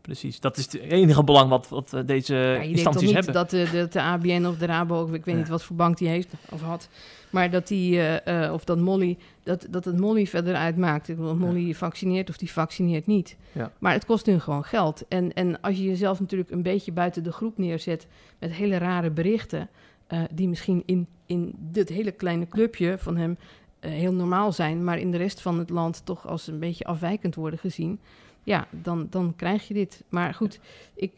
[0.00, 0.40] Precies.
[0.40, 3.32] Dat is het enige belang wat, wat eh, deze Ja, instanties hebben.
[3.32, 5.40] dat de, de, de ABN of de Rabo, of ik weet Ja.
[5.40, 6.88] niet wat voor bank die heeft of had,
[7.30, 11.08] maar dat die, eh, eh, of dat Molly, dat, dat het Molly verder uitmaakt.
[11.08, 13.36] Ik bedoel, Molly vaccineert of die vaccineert niet.
[13.52, 13.72] Ja.
[13.78, 15.04] Maar het kost hun gewoon geld.
[15.08, 18.06] En, en als je jezelf natuurlijk een beetje buiten de groep neerzet
[18.38, 19.68] met hele rare berichten,
[20.06, 23.38] eh, die misschien in, in dit hele kleine clubje van hem
[23.80, 26.84] eh, heel normaal zijn, maar in de rest van het land toch als een beetje
[26.84, 28.00] afwijkend worden gezien.
[28.48, 30.04] Ja, dan, dan krijg je dit.
[30.08, 30.60] Maar goed,
[30.94, 31.12] ik,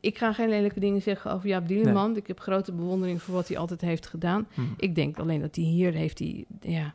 [0.00, 2.16] ik ga geen lelijke dingen zeggen over Jaap Dieleman.
[2.16, 4.46] Ik heb grote bewondering voor wat hij altijd heeft gedaan.
[4.54, 4.60] Hm.
[4.76, 6.94] Ik denk alleen dat hij hier heeft hij, ja,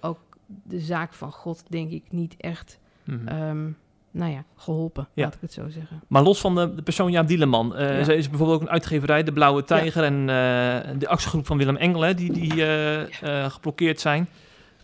[0.00, 0.18] ook
[0.62, 3.28] de zaak van God, denk ik, niet echt, Mhm.
[3.28, 3.64] ehm,
[4.10, 5.22] nou ja, geholpen, Ja.
[5.24, 6.02] laat ik het zo zeggen.
[6.06, 8.04] Maar los van de, de persoon Jaap Dieleman, eh Ja.
[8.04, 11.76] zij is bijvoorbeeld ook een uitgeverij, De Blauwe Tijger, en eh, de actiegroep van Willem
[11.76, 13.02] Engel, hè, die, die eh,
[13.44, 14.28] eh, geblokkeerd zijn.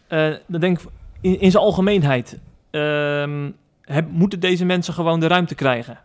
[0.07, 0.87] Eh, dan denk ik,
[1.21, 2.39] in, in zijn algemeenheid,
[2.71, 3.51] ehm,
[3.93, 5.99] heb- moeten deze mensen gewoon de ruimte krijgen?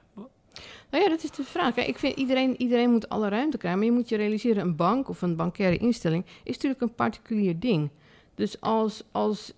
[0.90, 1.76] Nou ja, dat is de vraag.
[1.76, 3.80] Ik vind iedereen, iedereen moet alle ruimte krijgen.
[3.80, 7.60] Maar je moet je realiseren, een bank of een bankaire instelling is natuurlijk een particulier
[7.60, 7.90] ding.
[8.36, 9.54] Dus als, als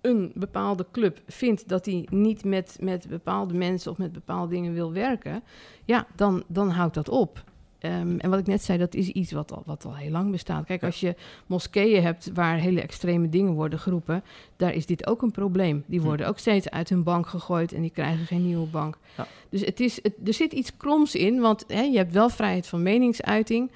[0.00, 4.74] een bepaalde club vindt dat hij niet met, met bepaalde mensen of met bepaalde dingen
[4.74, 5.42] wil werken,
[5.84, 7.44] ja, dan, dan houdt dat op.
[7.82, 10.30] Ehm, en wat ik net zei, dat is iets wat al, wat al heel lang
[10.30, 10.64] bestaat.
[10.64, 10.86] Kijk, Ja.
[10.86, 11.14] als je
[11.46, 14.22] moskeeën hebt waar hele extreme dingen worden geroepen,
[14.56, 15.84] daar is dit ook een probleem.
[15.86, 16.04] Die Hm.
[16.06, 18.98] worden ook steeds uit hun bank gegooid en die krijgen geen nieuwe bank.
[19.16, 19.26] Ja.
[19.48, 22.66] Dus het is, het, er zit iets kroms in, want hè, je hebt wel vrijheid
[22.66, 23.70] van meningsuiting.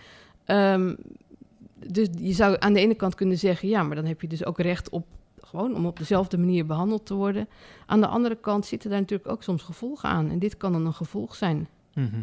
[0.45, 0.95] Ehm,
[1.87, 4.45] dus je zou aan de ene kant kunnen zeggen, ja, maar dan heb je dus
[4.45, 5.07] ook recht op
[5.41, 7.49] gewoon om op dezelfde manier behandeld te worden.
[7.87, 10.31] Aan de andere kant zitten daar natuurlijk ook soms gevolgen aan.
[10.31, 11.69] En dit kan dan een gevolg zijn.
[11.95, 12.21] Mhm.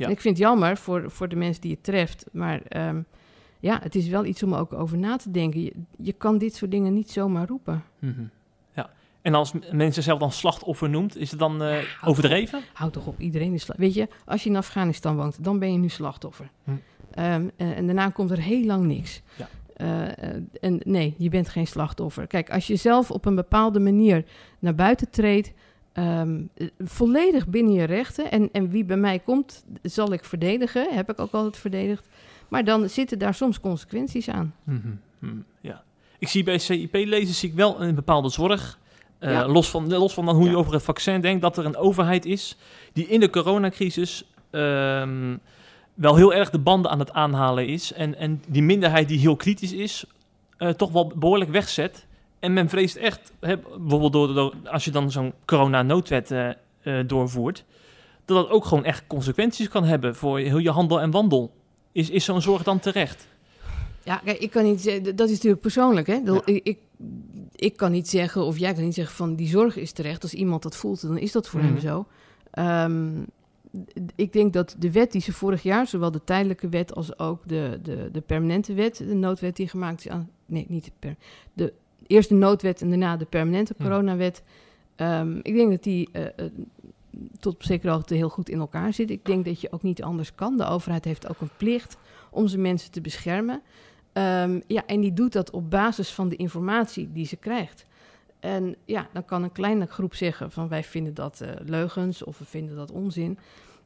[0.00, 0.06] Ja.
[0.06, 2.26] En ik vind het jammer voor, voor de mensen die het treft.
[2.32, 3.00] Maar ehm,
[3.58, 5.62] ja, het is wel iets om ook over na te denken.
[5.62, 7.84] Je, je kan dit soort dingen niet zomaar roepen.
[7.98, 8.22] Mhm.
[8.74, 8.90] Ja.
[9.22, 12.60] En als mensen zichzelf dan slachtoffer noemt, is het dan eh, overdreven?
[12.72, 13.94] Houd toch op, iedereen is slachtoffer.
[13.94, 16.50] Weet je, als je in Afghanistan woont, dan ben je nu slachtoffer.
[16.64, 16.70] Hm.
[17.10, 19.22] Ehm, eh, en daarna komt er heel lang niks.
[19.36, 19.48] Ja.
[19.76, 22.26] Eh, en nee, je bent geen slachtoffer.
[22.26, 24.24] Kijk, als je zelf op een bepaalde manier
[24.58, 25.52] naar buiten treedt,
[25.92, 30.94] ehm, eh, volledig binnen je rechten, en, en wie bij mij komt, zal ik verdedigen,
[30.94, 32.08] heb ik ook altijd verdedigd.
[32.48, 34.54] Maar dan zitten daar soms consequenties aan.
[34.64, 34.88] Mhm.
[35.18, 35.36] Mhm.
[35.60, 35.82] Ja.
[36.18, 38.78] Ik zie bij CIP-lezers zie ik wel een bepaalde zorg.
[39.18, 39.46] Eh, Ja.
[39.48, 42.24] los, van, los van dan hoe je over het vaccin denkt, dat er een overheid
[42.26, 42.56] is
[42.92, 45.36] die in de coronacrisis ehm,
[45.94, 47.92] wel heel erg de banden aan het aanhalen is.
[47.92, 50.04] En, en die minderheid die heel kritisch is,
[50.56, 52.06] eh, toch wel behoorlijk wegzet.
[52.40, 56.48] En men vreest echt, hè, bijvoorbeeld door, door, als je dan zo'n corona-noodwet eh,
[56.80, 57.64] eh, doorvoert,
[58.24, 61.52] dat dat ook gewoon echt consequenties kan hebben voor heel je handel en wandel.
[61.92, 63.26] Is, is zo'n zorg dan terecht?
[64.04, 66.22] Ja, kijk, ik kan niet zeggen, dat is natuurlijk persoonlijk, hè?
[66.22, 66.60] Dat- Ja.
[66.62, 66.78] Ik,
[67.54, 70.22] ik, kan niet zeggen, of jij kan niet zeggen van die zorg is terecht.
[70.22, 71.68] Als iemand dat voelt, dan is dat voor Mhm.
[71.68, 72.06] hem zo.
[72.50, 73.10] Ehm,
[74.14, 77.48] ik denk dat de wet die ze vorig jaar, zowel de tijdelijke wet als ook
[77.48, 80.30] de, de, de permanente wet, de noodwet die gemaakt is aan.
[80.46, 81.16] Nee, niet de, per,
[81.52, 81.72] de
[82.10, 84.42] eerste noodwet en daarna de permanente coronawet.
[84.96, 86.30] Ehm, ik denk dat die eh, eh,
[87.38, 89.10] tot op zekere hoogte heel goed in elkaar zit.
[89.10, 90.56] Ik denk dat je ook niet anders kan.
[90.56, 91.96] De overheid heeft ook een plicht
[92.30, 93.62] om zijn mensen te beschermen.
[94.12, 97.86] Ehm, ja, en die doet dat op basis van de informatie die ze krijgt.
[98.40, 102.38] En ja, dan kan een kleine groep zeggen van wij vinden dat eh, leugens of
[102.38, 103.38] we vinden dat onzin.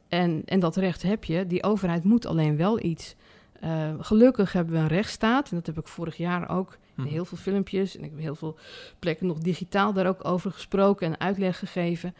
[0.08, 1.46] En, en dat recht heb je.
[1.46, 3.14] Die overheid moet alleen wel iets.
[3.60, 5.50] Eh, gelukkig hebben we een rechtsstaat.
[5.50, 7.12] En dat heb ik vorig jaar ook in Mhm.
[7.12, 7.96] heel veel filmpjes.
[7.96, 8.56] En ik heb heel veel
[8.98, 12.14] plekken nog digitaal daar ook over gesproken en uitleg gegeven.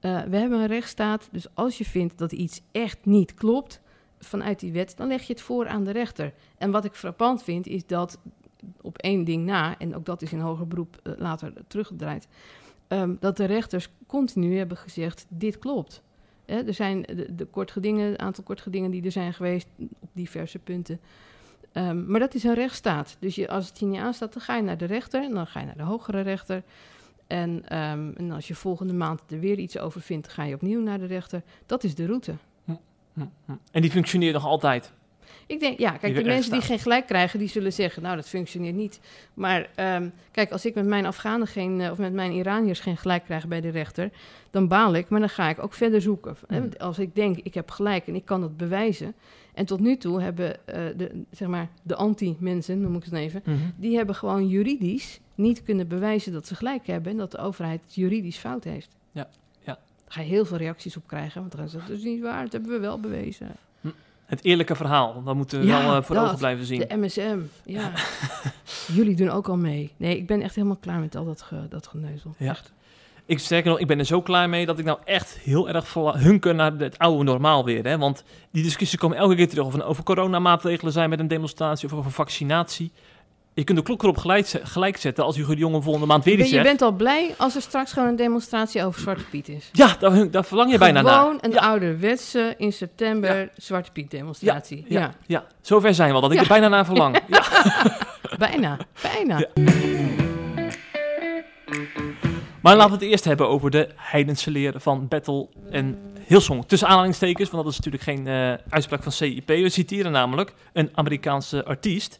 [0.00, 1.28] Eh, we hebben een rechtsstaat.
[1.32, 3.80] Dus als je vindt dat iets echt niet klopt
[4.18, 6.32] vanuit die wet, dan leg je het voor aan de rechter.
[6.58, 8.18] En wat ik frappant vind, is dat
[8.80, 12.28] op één ding na, en ook dat is in hoger beroep eh, later teruggedraaid,
[12.88, 16.02] ehm, dat de rechters continu hebben gezegd: dit klopt.
[16.48, 21.00] Er zijn de, de kortgedingen, een aantal kortgedingen die er zijn geweest op diverse punten.
[21.72, 23.16] Ehm, maar dat is een rechtsstaat.
[23.20, 25.46] Dus je, als het je niet aanstaat, dan ga je naar de rechter en dan
[25.46, 26.62] ga je naar de hogere rechter.
[27.26, 30.80] En, ehm, en als je volgende maand er weer iets over vindt, ga je opnieuw
[30.80, 31.42] naar de rechter.
[31.66, 32.34] Dat is de route.
[32.64, 32.72] Hm,
[33.44, 33.52] hm.
[33.70, 34.92] En die functioneert nog altijd.
[35.46, 38.16] Ik denk, ja, kijk, Die de mensen die geen gelijk krijgen, die zullen zeggen, nou,
[38.16, 39.00] dat functioneert niet.
[39.34, 42.96] Maar ehm, kijk, als ik met mijn Afghanen geen, eh, of met mijn Iraniërs geen
[42.96, 44.10] gelijk krijg bij de rechter,
[44.50, 46.36] dan baal ik, maar dan ga ik ook verder zoeken.
[46.48, 46.68] Hmm.
[46.78, 49.14] Als ik denk, ik heb gelijk en ik kan dat bewijzen.
[49.54, 53.42] En tot nu toe hebben eh, de, zeg maar, de anti-mensen, noem ik het even,
[53.44, 53.56] Mhm.
[53.76, 57.80] die hebben gewoon juridisch niet kunnen bewijzen dat ze gelijk hebben en dat de overheid
[57.84, 58.88] het juridisch fout heeft.
[59.12, 59.28] Ja,
[59.60, 59.72] ja.
[59.74, 62.42] Daar ga je heel veel reacties op krijgen, want dan zeggen, dat is niet waar,
[62.42, 63.56] dat hebben we wel bewezen.
[64.28, 66.24] Het eerlijke verhaal, dat moeten we Ja, wel eh, voor dat.
[66.24, 66.78] ogen blijven zien.
[66.88, 67.92] De MSM, ja.
[68.98, 69.92] Jullie doen ook al mee.
[69.96, 72.34] Nee, ik ben echt helemaal klaar met al dat, ge, dat geneuzel.
[72.38, 72.48] Ja.
[72.50, 72.72] Echt.
[73.26, 75.94] Ik, sterker nog, ik ben er zo klaar mee dat ik nou echt heel erg
[75.94, 77.84] hunker naar het oude normaal weer.
[77.84, 77.98] Hè?
[77.98, 79.66] Want die discussies komen elke keer terug.
[79.66, 82.92] Of over coronamaatregelen zijn met een demonstratie of over vaccinatie.
[83.58, 86.24] Je kunt de klok erop gelijk, ze- gelijk zetten als Hugo de Jonge volgende maand
[86.24, 86.66] weer Je, iets je zegt.
[86.68, 89.68] bent al blij als er straks gewoon een demonstratie over Zwarte Piet is.
[89.72, 89.96] Ja,
[90.30, 91.18] daar, verlang je bijna naar.
[91.20, 91.58] Gewoon een Ja.
[91.58, 94.84] ouderwetse in september Zwarte Piet demonstratie.
[94.88, 97.18] Ja, Ja, ja, zover zijn we al, dat ik er bijna naar verlang.
[97.28, 97.42] Ja.
[98.38, 99.46] bijna, bijna.
[102.62, 106.64] Maar laten we het eerst hebben over de heidense leer van Battle en Hillsong.
[106.66, 109.46] Tussen aanhalingstekens, want dat is natuurlijk geen eh, uitspraak van CIP.
[109.48, 112.18] We citeren namelijk een Amerikaanse artiest,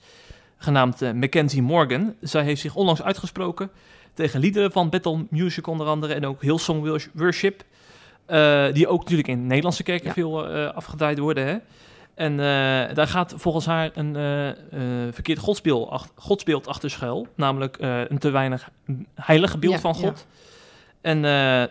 [0.59, 2.15] genaamd eh, Mackenzie Morgan.
[2.21, 3.71] Zij heeft zich onlangs uitgesproken
[4.15, 7.63] tegen liederen van Battle Music onder andere en ook Hillsong Wors- Worship.
[8.27, 10.13] eh, die ook natuurlijk in Nederlandse kerken Ja.
[10.13, 11.47] veel eh afgedraaid worden.
[11.47, 11.57] Hè?
[12.15, 12.37] En
[12.95, 14.15] daar gaat volgens haar een
[15.13, 17.27] verkeerd godsbeeld, ach- godsbeeld achter schuil.
[17.35, 17.77] Namelijk
[18.09, 18.69] een te weinig
[19.15, 20.27] heilige beeld Ja, van God.
[21.01, 21.23] En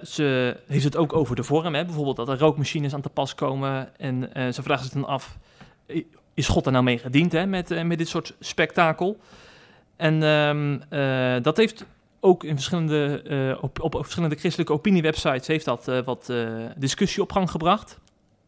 [0.08, 1.76] ze heeft het ook over de vorm.
[1.76, 1.86] Hè?
[1.86, 3.90] Bijvoorbeeld dat er rookmachines aan te pas komen.
[3.98, 5.38] En ze vraagt zich dan af,
[6.38, 7.46] is God er nou mee gediend hè?
[7.46, 9.18] Met, eh, met dit soort spektakel?
[9.96, 11.86] En ehm, eh, dat heeft
[12.20, 16.32] ook in verschillende, eh, op, op verschillende christelijke opiniewebsites heeft dat wat
[16.76, 18.00] discussie op gang gebracht.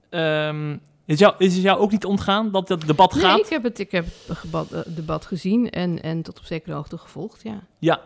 [0.09, 3.39] Ehm, is, jou, is het jou ook niet ontgaan dat dat debat Nee, gaat?
[3.39, 4.05] ik heb het, ik heb
[4.51, 7.41] het debat gezien en, en tot op zekere hoogte gevolgd.
[7.43, 8.01] Ja, ja.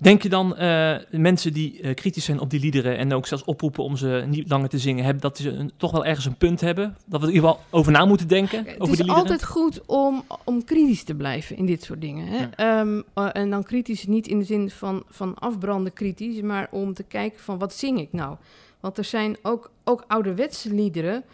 [0.00, 3.44] Denk je dan eh, mensen die eh, kritisch zijn op die liederen en ook zelfs
[3.44, 6.36] oproepen om ze niet langer te zingen, hebben, dat ze een, toch wel ergens een
[6.36, 6.96] punt hebben?
[7.06, 8.58] Dat we er in ieder geval over na moeten denken?
[8.58, 9.22] Het over is die liederen?
[9.22, 12.26] altijd goed om, om kritisch te blijven in dit soort dingen.
[12.26, 12.46] Hè?
[12.54, 16.94] Ehm, eh, en dan kritisch niet in de zin van, van afbranden kritisch, maar om
[16.94, 18.36] te kijken van wat zing ik nou?
[18.80, 21.24] Want er zijn ook, ook ouderwetse liederen.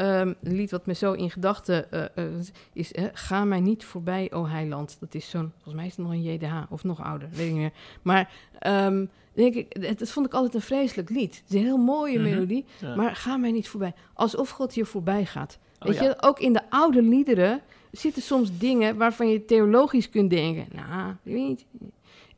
[0.00, 2.24] Ehm, een lied wat me zo in gedachten eh, eh,
[2.72, 4.96] is Ga mij niet voorbij, o heiland.
[5.00, 7.52] Dat is zo'n, volgens mij is het nog een JDH of nog ouder, weet ik
[7.52, 7.72] niet meer.
[8.02, 11.34] Maar ehm, denk ik, het, dat vond ik altijd een vreselijk lied.
[11.36, 12.30] Het is een heel mooie Mhm.
[12.30, 12.94] melodie, Ja.
[12.94, 13.94] maar ga mij niet voorbij.
[14.14, 15.58] Alsof God hier voorbij gaat.
[15.78, 16.02] Oh, Weet ja.
[16.04, 17.60] je, ook in de oude liederen
[17.90, 20.66] zitten soms dingen waarvan je theologisch kunt denken.
[20.72, 21.66] Nou, ik weet niet.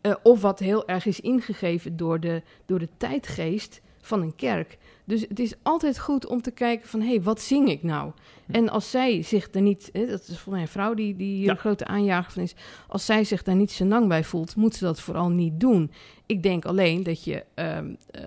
[0.00, 4.78] Eh, of wat heel erg is ingegeven door de, door de tijdgeest van een kerk.
[5.04, 8.12] Dus het is altijd goed om te kijken van, hé, hey, wat zing ik nou?
[8.46, 8.52] Hm.
[8.54, 11.34] En als zij zich er niet, hè, dat is volgens mij een vrouw die, die
[11.36, 11.50] hier Ja.
[11.50, 12.54] een grote aanjager van is,
[12.88, 15.90] als zij zich daar niet senang bij voelt, moet ze dat vooral niet doen.
[16.26, 18.22] Ik denk alleen dat je ehm, eh,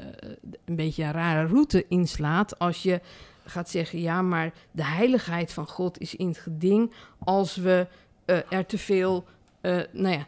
[0.66, 3.02] een beetje een rare route inslaat als je
[3.46, 7.88] gaat zeggen, ja, maar de heiligheid van God is in het geding als we
[8.26, 9.24] eh, er te veel,
[9.62, 10.26] eh, nou ja,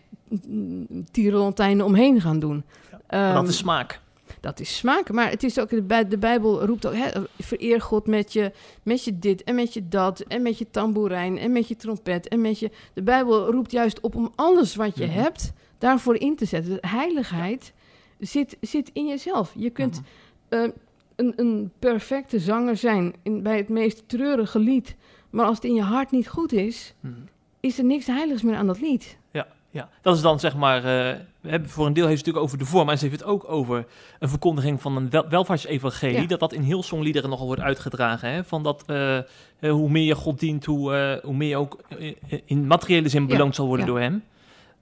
[1.11, 2.63] tierenlantijnen omheen gaan doen.
[2.91, 2.99] Maar
[3.33, 3.99] dat Ehm, is smaak.
[4.39, 5.11] Dat is smaak.
[5.11, 7.09] Maar het is ook, de, Bij- de Bijbel roept ook, hè,
[7.39, 8.51] vereer God met je,
[8.83, 12.27] met je dit en met je dat en met je tamboerijn en met je trompet
[12.27, 12.71] en met je...
[12.93, 15.13] De Bijbel roept juist op om alles wat je Mhm.
[15.19, 16.73] hebt daarvoor in te zetten.
[16.81, 17.73] De heiligheid
[18.19, 19.53] zit, zit in jezelf.
[19.57, 20.01] Je kunt
[20.49, 20.63] Mhm.
[20.63, 20.69] eh,
[21.15, 24.95] een, een perfecte zanger zijn in, bij het meest treurige lied.
[25.29, 27.13] Maar als het in je hart niet goed is, Mhm.
[27.59, 29.17] is er niks heiligs meer aan dat lied.
[29.31, 32.25] Ja, ja, dat is dan zeg maar, eh, we hebben voor een deel heeft het
[32.25, 33.85] natuurlijk over de vorm, maar ze heeft het ook over
[34.19, 36.27] een verkondiging van een wel, welvaartsevangelie, Ja.
[36.27, 38.29] dat dat in heel songliederen nogal wordt uitgedragen.
[38.31, 38.43] Hè?
[38.43, 39.23] Van dat, eh, eh,
[39.59, 42.13] hoe meer je God dient, hoe, eh, hoe meer je ook eh,
[42.45, 43.91] in materiële zin Ja, beloond zal worden ja.
[43.91, 44.23] door hem.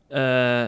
[0.08, 0.63] Eh,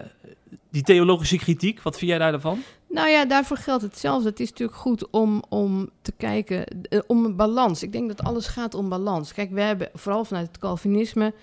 [0.72, 2.60] die theologische kritiek, wat vind jij daarvan?
[2.90, 4.30] Nou ja, daarvoor geldt hetzelfde.
[4.30, 7.84] Het is natuurlijk goed om, om te kijken, eh, om een balans.
[7.84, 9.34] Ik denk dat alles gaat om balans.
[9.34, 11.34] Kijk, we hebben vooral vanuit het Calvinisme,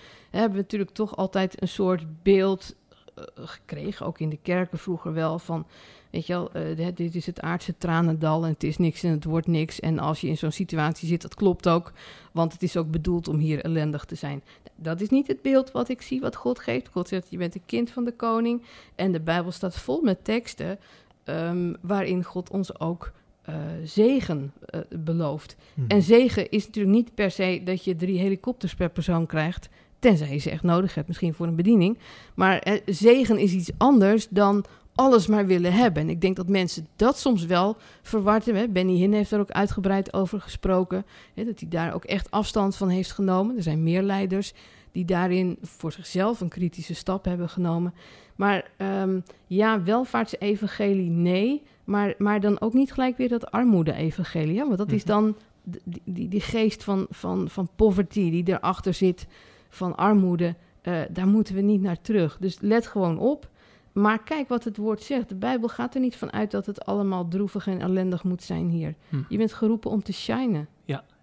[0.40, 2.74] hebben we natuurlijk toch altijd een soort beeld
[3.14, 5.66] eh, gekregen, ook in de kerken vroeger wel, van,
[6.10, 9.24] weet je wel, eh, dit- is het aardse tranendal en het is niks en het
[9.24, 9.80] wordt niks.
[9.80, 11.92] En als je in zo'n situatie zit, dat klopt ook,
[12.32, 14.42] want het is ook bedoeld om hier ellendig te zijn.
[14.76, 16.88] Dat is niet het beeld wat ik zie, wat God geeft.
[16.88, 18.62] God zegt, je bent een kind van de koning.
[18.94, 20.78] En de Bijbel staat vol met teksten
[21.24, 24.52] ehm, waarin God ons ook eh, zegen
[24.98, 25.56] belooft.
[25.88, 29.68] En zegen is natuurlijk niet per se dat je drie helikopters per persoon krijgt,
[30.04, 31.98] tenzij je ze echt nodig hebt, misschien voor een bediening.
[32.34, 34.64] Maar eh, zegen is iets anders dan
[34.94, 36.02] alles maar willen hebben.
[36.02, 38.62] En ik denk dat mensen dat soms wel verward hebben.
[38.62, 38.68] hè.
[38.68, 42.76] Benny Hinn heeft er ook uitgebreid over gesproken, hè, dat hij daar ook echt afstand
[42.76, 43.56] van heeft genomen.
[43.56, 44.52] Er zijn meer leiders
[44.92, 47.94] die daarin voor zichzelf een kritische stap hebben genomen.
[48.36, 51.62] Maar ehm, ja, welvaartsevangelie, nee.
[51.84, 54.58] Maar, maar dan ook niet gelijk weer dat armoede-evangelie.
[54.64, 55.12] Want dat is Mhm.
[55.12, 59.26] dan die, die, die geest van, van, van poverty die erachter zit,
[59.74, 60.54] van armoede.
[60.82, 62.36] eh, daar moeten we niet naar terug.
[62.40, 63.48] Dus let gewoon op.
[63.92, 65.28] Maar kijk wat het woord zegt.
[65.28, 68.68] De Bijbel gaat er niet van uit dat het allemaal droevig en ellendig moet zijn
[68.68, 68.94] hier.
[69.08, 69.16] Hm.
[69.28, 70.68] Je bent geroepen om te shinen.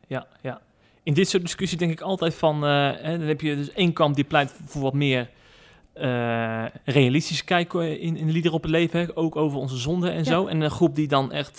[0.08, 0.62] Ja, ja.
[1.04, 3.94] In dit soort discussies denk ik altijd van, eh, hè, dan heb je dus één
[3.94, 5.30] kamp die pleit voor wat meer
[5.94, 10.12] eh, realistisch kijk eh, in, in liederen op het leven, hè, ook over onze zonden
[10.12, 10.24] en Ja.
[10.24, 10.48] zo.
[10.48, 11.58] En een groep die dan echt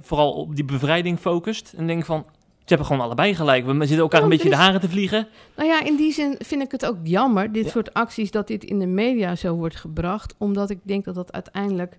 [0.00, 1.74] vooral op die bevrijding focust.
[1.76, 2.26] En denk van,
[2.66, 3.66] ze hebben gewoon allebei gelijk.
[3.66, 5.28] We zitten elkaar een beetje er de is- haren te vliegen.
[5.56, 7.70] Nou ja, in die zin vind ik het ook jammer, dit Ja.
[7.70, 10.34] soort acties, dat dit in de media zo wordt gebracht.
[10.38, 11.96] Omdat ik denk dat dat uiteindelijk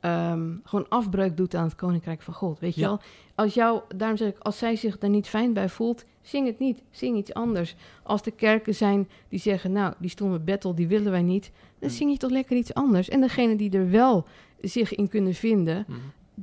[0.00, 2.58] ehm, gewoon afbreuk doet aan het Koninkrijk van God.
[2.58, 3.00] Weet je wel?
[3.34, 6.58] Als jou, daarom zeg ik, als zij zich daar niet fijn bij voelt, zing het
[6.58, 6.82] niet.
[6.90, 7.74] Zing iets anders.
[8.02, 11.50] Als de kerken zijn die zeggen, nou, die stomme battle, die willen wij niet.
[11.78, 11.98] Dan Hmm.
[11.98, 13.08] zing je toch lekker iets anders.
[13.08, 14.26] En degene die er wel
[14.60, 15.98] zich in kunnen vinden, Mhm.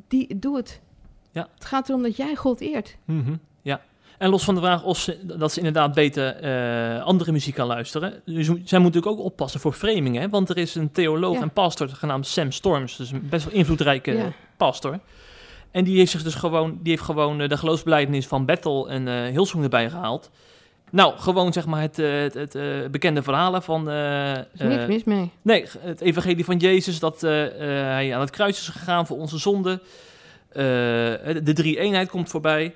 [0.07, 0.81] die doe het.
[1.31, 1.47] Ja.
[1.53, 2.97] Het gaat erom dat jij God eert.
[3.05, 3.35] Mhm,
[3.65, 3.82] Ja.
[4.17, 7.67] En los van de vraag of ze, dat ze inderdaad beter eh, andere muziek kan
[7.67, 8.21] luisteren.
[8.25, 10.17] Dus zij moet natuurlijk ook oppassen voor framing.
[10.17, 10.30] Hè?
[10.30, 11.41] Want er is een theoloog Ja.
[11.41, 12.97] en pastor genaamd Sam Storms.
[12.97, 14.32] Dus een best wel invloedrijke Ja.
[14.58, 14.99] pastor.
[15.71, 19.08] En die heeft zich dus gewoon, die heeft gewoon eh, de geloofsbelijdenis van Bethel en
[19.08, 20.32] eh Hillsong erbij gehaald.
[20.91, 23.88] Nou, gewoon zeg maar het, het, het, bekende verhalen van...
[23.88, 25.32] Er is niks mis mee.
[25.41, 29.80] Nee, het evangelie van Jezus, dat hij aan het kruis is gegaan voor onze zonde.
[30.56, 30.63] Eh,
[31.43, 32.73] de drie eenheid komt voorbij.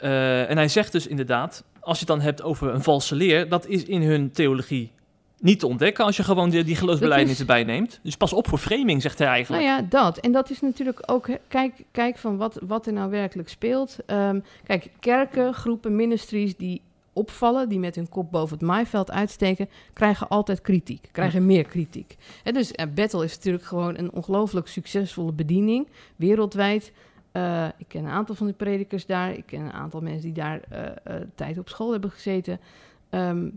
[0.00, 3.48] Eh, en hij zegt dus inderdaad, als je het dan hebt over een valse leer,
[3.48, 4.90] dat is in hun theologie
[5.38, 8.00] niet te ontdekken als je gewoon die, die geloofsbelijdenis Dat is- erbij neemt.
[8.02, 9.64] Dus pas op voor framing, zegt hij eigenlijk.
[9.64, 10.18] Nou ja, dat.
[10.18, 13.96] En dat is natuurlijk ook, kijk, kijk van wat, wat er nou werkelijk speelt.
[14.06, 16.82] Ehm, kijk, kerken, groepen, ministries die
[17.12, 22.16] opvallen, die met hun kop boven het maaiveld uitsteken, krijgen altijd kritiek, krijgen meer kritiek.
[22.44, 26.92] Hè, dus eh, Battle is natuurlijk gewoon een ongelooflijk succesvolle bediening, wereldwijd.
[27.32, 30.32] Eh, ik ken een aantal van de predikers daar, ik ken een aantal mensen die
[30.32, 32.60] daar eh, eh, tijd op school hebben gezeten.
[33.08, 33.48] Ehm,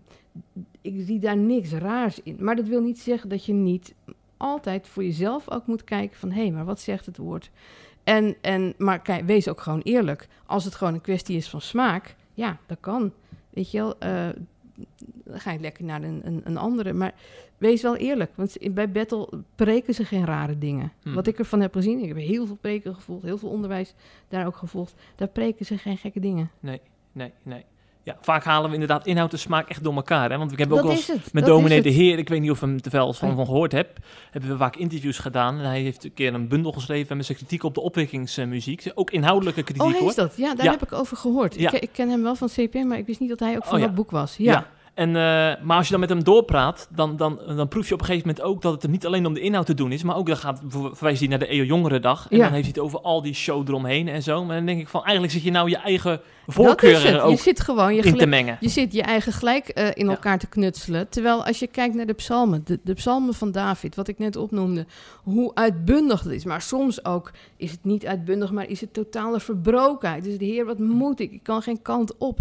[0.81, 2.37] ik zie daar niks raars in.
[2.39, 3.93] Maar dat wil niet zeggen dat je niet
[4.37, 6.31] altijd voor jezelf ook moet kijken van...
[6.31, 7.51] hé, hey, maar wat zegt het woord?
[8.03, 10.27] En, en, maar kijk, wees ook gewoon eerlijk.
[10.45, 13.11] Als het gewoon een kwestie is van smaak, ja, dat kan.
[13.49, 13.95] Weet je wel,
[15.25, 16.93] dan ga je lekker naar een, een, een andere.
[16.93, 17.13] Maar
[17.57, 20.91] wees wel eerlijk, want bij Battle preken ze geen rare dingen.
[21.03, 21.13] Hmm.
[21.13, 23.93] Wat ik ervan heb gezien, ik heb heel veel preken gevolgd, heel veel onderwijs
[24.27, 24.93] daar ook gevolgd.
[25.15, 26.51] Daar preken ze geen gekke dingen.
[26.59, 27.65] Nee, nee, nee.
[28.05, 30.31] Ja, vaak halen we inderdaad inhoud en smaak echt door elkaar.
[30.31, 30.37] Hè?
[30.37, 30.95] Want ik heb ook wel
[31.31, 31.89] met dat dominee de.
[31.89, 33.99] Heer, ik weet niet of hem te veel van, van gehoord hebt,
[34.31, 35.57] hebben we vaak interviews gedaan.
[35.57, 38.91] En hij heeft een keer een bundel geschreven met zijn kritiek op de opwekkingsmuziek.
[38.95, 40.37] Ook inhoudelijke kritiek Oh, is dat?
[40.37, 40.71] Ja, daar Ja.
[40.71, 41.55] heb ik over gehoord.
[41.55, 41.71] Ja.
[41.71, 43.73] Ik, ik ken hem wel van CPM, maar ik wist niet dat hij ook van
[43.73, 43.85] Oh, ja.
[43.85, 44.37] dat boek was.
[44.37, 44.67] Ja.
[44.93, 45.13] En, eh,
[45.63, 48.27] maar als je dan met hem doorpraat, dan, dan, dan proef je op een gegeven
[48.27, 50.27] moment ook dat het er niet alleen om de inhoud te doen is, maar ook
[50.27, 52.27] dan gaat ver- verwijst hij naar de EO Jongerendag.
[52.29, 52.43] En Ja.
[52.43, 54.45] dan heeft hij het over al die show eromheen en zo.
[54.45, 57.39] Maar dan denk ik van, eigenlijk zit je nou je eigen voorkeuren er Je ook
[57.39, 58.57] zit gewoon je, in te mengen.
[58.59, 60.11] je zit je eigen gelijk eh, in Ja.
[60.11, 61.09] elkaar te knutselen.
[61.09, 64.35] Terwijl als je kijkt naar de psalmen, de, de psalmen van David, wat ik net
[64.35, 64.85] opnoemde,
[65.23, 66.45] hoe uitbundig het is.
[66.45, 70.23] Maar soms ook is het niet uitbundig, maar is het totale verbrokenheid.
[70.23, 71.31] Dus de Heer, wat moet ik?
[71.31, 72.39] Ik kan geen kant op.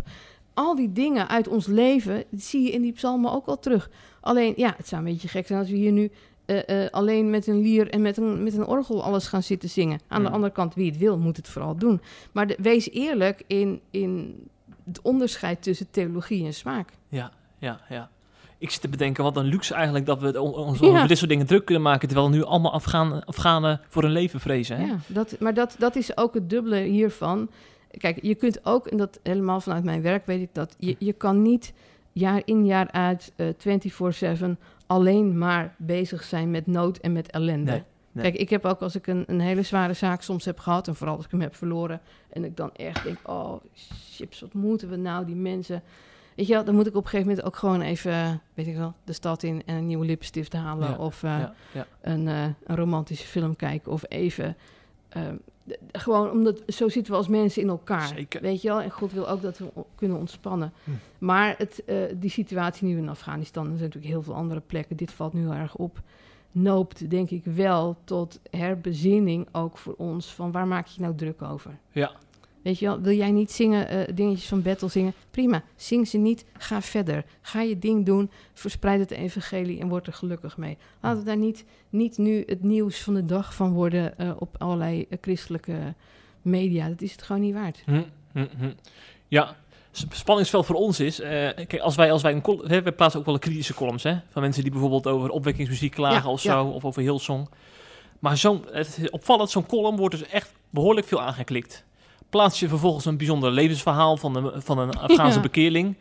[0.54, 3.90] Al die dingen uit ons leven, zie je in die psalmen ook al terug.
[4.20, 6.10] Alleen, ja, het zou een beetje gek zijn als we hier nu
[6.44, 9.68] eh, eh, alleen met een lier en met een, met een orgel alles gaan zitten
[9.68, 10.00] zingen.
[10.08, 12.00] Aan de andere kant, wie het wil, moet het vooral doen.
[12.32, 14.34] Maar de- wees eerlijk in, in
[14.84, 16.88] het onderscheid tussen theologie en smaak.
[17.08, 18.10] Ja, ja, ja.
[18.58, 20.86] Ik zit te bedenken, wat een luxe eigenlijk dat we ons Ja.
[20.86, 24.40] over dit soort dingen druk kunnen maken, terwijl nu allemaal Afghanen, Afghanen voor hun leven
[24.40, 24.76] vrezen.
[24.76, 24.84] Hè?
[24.86, 27.50] Ja, dat, maar dat, dat is ook het dubbele hiervan.
[27.98, 31.12] Kijk, je kunt ook, en dat helemaal vanuit mijn werk weet ik dat, je, je
[31.12, 31.72] kan niet
[32.12, 34.44] jaar in jaar uit eh 24-7
[34.86, 37.70] alleen maar bezig zijn met nood en met ellende.
[37.70, 38.24] Nee, nee.
[38.24, 40.94] Kijk, ik heb ook als ik een, een hele zware zaak soms heb gehad, en
[40.94, 42.00] vooral als ik hem heb verloren,
[42.32, 43.54] en ik dan echt denk, oh,
[44.10, 45.82] chips, wat moeten we nou, die mensen...
[46.36, 48.76] Weet je wel, dan moet ik op een gegeven moment ook gewoon even, weet ik
[48.76, 50.88] wel, de stad in en een nieuwe lippenstift halen.
[50.88, 51.86] Ja, of eh, Ja, ja.
[52.00, 54.56] een, eh, een romantische film kijken of even.
[55.08, 55.36] ehm,
[55.92, 58.06] gewoon omdat zo zitten we als mensen in elkaar.
[58.06, 58.40] Zeker.
[58.40, 58.80] Weet je wel?
[58.80, 60.72] En God wil ook dat we kunnen ontspannen.
[60.84, 60.90] Hm.
[61.18, 64.96] Maar het, eh, die situatie nu in Afghanistan, er zijn natuurlijk heel veel andere plekken.
[64.96, 66.00] Dit valt nu heel erg op.
[66.52, 70.34] Noopt, denk ik wel, tot herbezinning ook voor ons.
[70.34, 71.78] Van waar maak je je nou druk over?
[71.90, 72.12] Ja.
[72.62, 75.12] Weet je wel, wil jij niet zingen, eh, dingetjes van Battle zingen?
[75.30, 77.24] Prima, zing ze niet, ga verder.
[77.40, 80.78] Ga je ding doen, verspreid het evangelie en word er gelukkig mee.
[81.00, 84.54] Laten we daar niet, niet nu het nieuws van de dag van worden eh, op
[84.58, 85.94] allerlei eh, christelijke
[86.42, 86.88] media.
[86.88, 87.82] Dat is het gewoon niet waard.
[87.86, 88.70] Hm, hm, hm.
[89.28, 89.56] Ja,
[89.90, 93.20] s- spanningsveld voor ons is, eh, kijk, als wij, als wij een hè, we plaatsen
[93.20, 96.52] ook wel kritische columns, hè, van mensen die bijvoorbeeld over opwekkingsmuziek klagen Ja, of ja.
[96.52, 97.48] zo, of over Hillsong.
[98.18, 101.84] Maar zo'n, het is opvallend, zo'n column wordt dus echt behoorlijk veel aangeklikt.
[102.32, 105.42] Plaats je vervolgens een bijzonder levensverhaal van een, van een Afghaanse Ja.
[105.42, 105.96] bekeerling,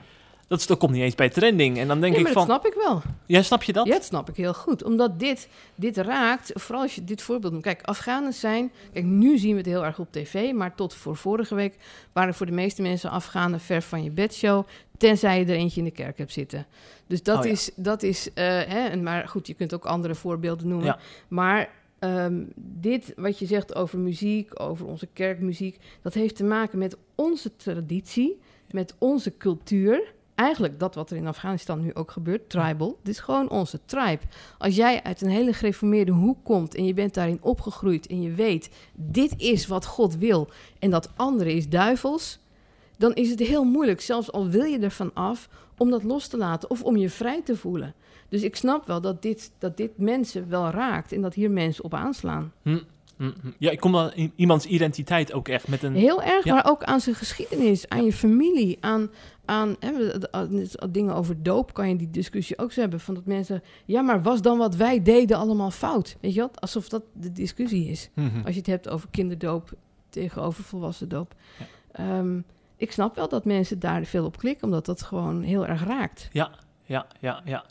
[0.48, 1.78] Dat, is, dat komt niet eens bij trending.
[1.78, 3.02] En dan denk ik van, dat snap ik wel.
[3.26, 3.86] ja, snap je dat?
[3.88, 4.84] Ja, dat snap ik heel goed.
[4.84, 7.64] Omdat dit, dit raakt, vooral als je dit voorbeeld noemt.
[7.64, 8.72] Kijk, Afghanen zijn...
[8.94, 10.54] Kijk, nu zien we het heel erg op tv.
[10.54, 11.76] Maar tot voor vorige week
[12.14, 14.68] waren voor de meeste mensen Afghanen ver van je bedshow.
[14.98, 16.66] Tenzij je er eentje in de kerk hebt zitten.
[17.08, 17.52] Dus dat Oh ja.
[17.52, 17.72] is...
[17.76, 20.86] Dat is eh, hè, maar goed, je kunt ook andere voorbeelden noemen.
[20.86, 21.00] Ja.
[21.28, 21.70] Maar
[22.02, 25.78] ehm, dit wat je zegt over muziek, over onze kerkmuziek...
[26.02, 28.40] dat heeft te maken met onze traditie,
[28.72, 30.14] met onze cultuur...
[30.36, 33.00] Eigenlijk dat wat er in Afghanistan nu ook gebeurt, tribal.
[33.04, 34.22] Dit is gewoon onze tribe.
[34.58, 38.32] Als jij uit een hele gereformeerde hoek komt en je bent daarin opgegroeid en je
[38.32, 40.48] weet, dit is wat God wil
[40.80, 42.40] en dat andere is duivels,
[42.98, 45.50] dan is het heel moeilijk, zelfs al wil je ervan af,
[45.82, 47.94] om dat los te laten of om je vrij te voelen.
[48.30, 51.84] Dus ik snap wel dat dit, dat dit mensen wel raakt en dat hier mensen
[51.84, 52.54] op aanslaan.
[52.62, 52.80] Hm,
[53.18, 53.48] hm, hm.
[53.58, 55.96] Ja, ik kom dan in iemands identiteit ook echt met een...
[55.96, 56.54] Heel erg, Ja.
[56.54, 59.10] maar ook aan zijn geschiedenis, aan je familie, aan,
[59.46, 59.92] aan hè,
[60.90, 63.00] dingen over doop kan je die discussie ook zo hebben.
[63.00, 66.18] Van dat mensen, ja, maar was dan wat wij deden allemaal fout?
[66.22, 66.62] Weet je wat?
[66.62, 68.10] Alsof dat de discussie is.
[68.14, 68.38] Hm, hm.
[68.46, 69.74] Als je het hebt over kinderdoop
[70.10, 71.36] tegenover volwassen doop.
[71.60, 71.66] Ja.
[71.92, 72.40] Ehm,
[72.82, 76.30] ik snap wel dat mensen daar veel op klikken, omdat dat gewoon heel erg raakt.
[76.32, 76.50] Ja,
[76.86, 77.64] ja, ja, ja.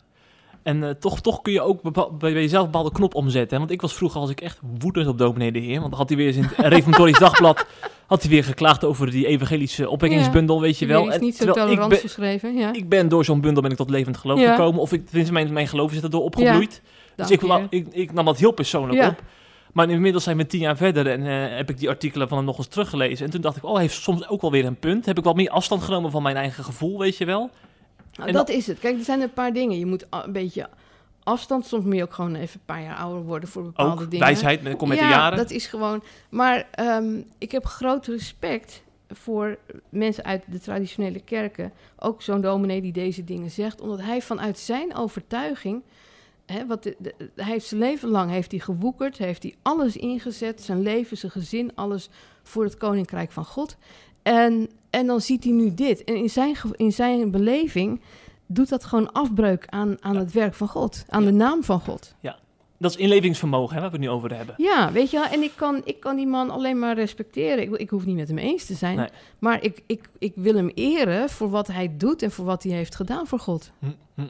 [0.63, 1.81] En eh, toch, toch kun je ook
[2.19, 3.51] bij jezelf een bepaalde knop omzetten.
[3.51, 3.57] Hè?
[3.57, 5.79] Want ik was vroeger was ik echt woedend op dominee de Heer.
[5.79, 7.65] Want dan had hij weer eens in het Reformatorisch Dagblad...
[8.05, 11.07] had hij weer geklaagd over die evangelische opwekkingsbundel, weet je wel.
[11.07, 12.53] is En niet zo tolerant geschreven.
[12.53, 14.55] Ja, ik ben door zo'n bundel ben ik tot levend geloof Ja.
[14.55, 14.81] gekomen.
[14.81, 16.81] Of ik, tenminste, mijn, mijn geloof is er door opgebloeid.
[17.15, 19.23] dus ik, ik, ik nam dat heel persoonlijk op.
[19.73, 22.45] Maar inmiddels zijn we tien jaar verder en eh, heb ik die artikelen van hem
[22.45, 23.25] nog eens teruggelezen.
[23.25, 25.05] En toen dacht ik, oh, hij heeft soms ook wel weer een punt.
[25.05, 27.49] Heb ik wat meer afstand genomen van mijn eigen gevoel, weet je wel.
[28.13, 28.79] Nou, En dat is het.
[28.79, 29.79] Kijk, er zijn een paar dingen.
[29.79, 30.69] Je moet een beetje
[31.23, 31.65] afstand.
[31.65, 34.25] Soms moet je ook gewoon even een paar jaar ouder worden voor bepaalde Ook dingen.
[34.25, 35.37] wijsheid, met, kom met ja, de jaren.
[35.37, 36.03] dat is gewoon...
[36.29, 39.57] Maar ehm, ik heb groot respect voor
[39.89, 41.73] mensen uit de traditionele kerken.
[41.99, 43.81] Ook zo'n dominee die deze dingen zegt.
[43.81, 45.83] Omdat hij vanuit zijn overtuiging...
[46.51, 49.17] Hè, wat de- de- hij heeft zijn leven lang heeft hij gewoekerd.
[49.17, 50.61] Heeft hij alles ingezet.
[50.61, 52.09] Zijn leven, zijn gezin, alles
[52.43, 53.77] voor het koninkrijk van God.
[54.21, 56.03] En, en dan ziet hij nu dit.
[56.03, 58.01] En in zijn, in zijn beleving
[58.45, 60.19] doet dat gewoon afbreuk aan, aan Ja.
[60.19, 61.03] het werk van God.
[61.09, 61.29] Aan Ja.
[61.29, 62.15] de naam van God.
[62.77, 64.55] Dat is inlevingsvermogen, hè, waar we het nu over hebben.
[64.57, 65.27] Ja, weet je wel.
[65.27, 67.63] En ik kan, ik kan die man alleen maar respecteren.
[67.63, 68.95] Ik, ik hoef niet met hem eens te zijn.
[68.97, 69.07] Nee.
[69.39, 72.71] Maar ik, ik, ik wil hem eren voor wat hij doet en voor wat hij
[72.71, 73.71] heeft gedaan voor God.
[73.79, 73.85] Hm,
[74.15, 74.21] hm.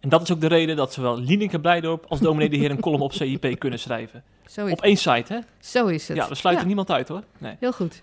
[0.00, 2.80] En dat is ook de reden dat zowel Lieneke Blijdorp als dominee de Heer een
[2.80, 4.22] column op CIP kunnen schrijven.
[4.46, 5.38] Zo is, Op één site, hè?
[5.60, 6.16] zo is het.
[6.16, 7.22] Ja, we sluiten Ja, niemand uit, hoor.
[7.38, 7.56] Nee.
[7.60, 7.98] Heel goed.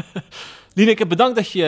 [0.74, 1.64] Lieneke, bedankt dat je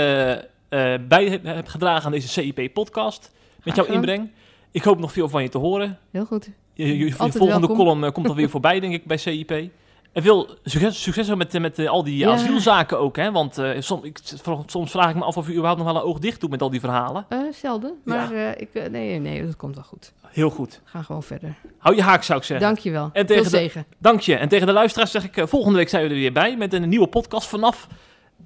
[0.69, 3.31] eh, bij hebt- gedragen aan deze CIP-podcast.
[3.65, 4.31] Met jouw inbreng.
[4.71, 5.99] Ik hoop nog veel van je te horen.
[6.11, 6.51] Heel goed.
[6.75, 7.77] Je, je, volgende welkom.
[7.77, 9.71] column eh, komt alweer voorbij, denk ik, bij CIP.
[10.13, 12.31] En veel succes, met, met eh, al die Ja.
[12.31, 13.31] asielzaken ook, hè?
[13.33, 14.19] Want eh, soms, ik,
[14.67, 16.63] soms vraag ik me af of u überhaupt nog wel een oog dicht doet met
[16.63, 17.27] al die verhalen.
[17.29, 17.93] Eh, zelden.
[18.05, 20.13] Maar ik, nee, nee, dat komt wel goed.
[20.27, 20.81] Heel goed.
[20.85, 21.55] Ga gewoon verder.
[21.79, 22.67] Hou je haak, zou ik zeggen.
[22.67, 23.05] Dank je wel.
[23.05, 23.85] En Veel tegen de- zegen.
[23.99, 24.35] Dank je.
[24.37, 26.89] En tegen de luisteraars zeg ik, volgende week zijn we er weer bij met een
[26.89, 27.87] nieuwe podcast vanaf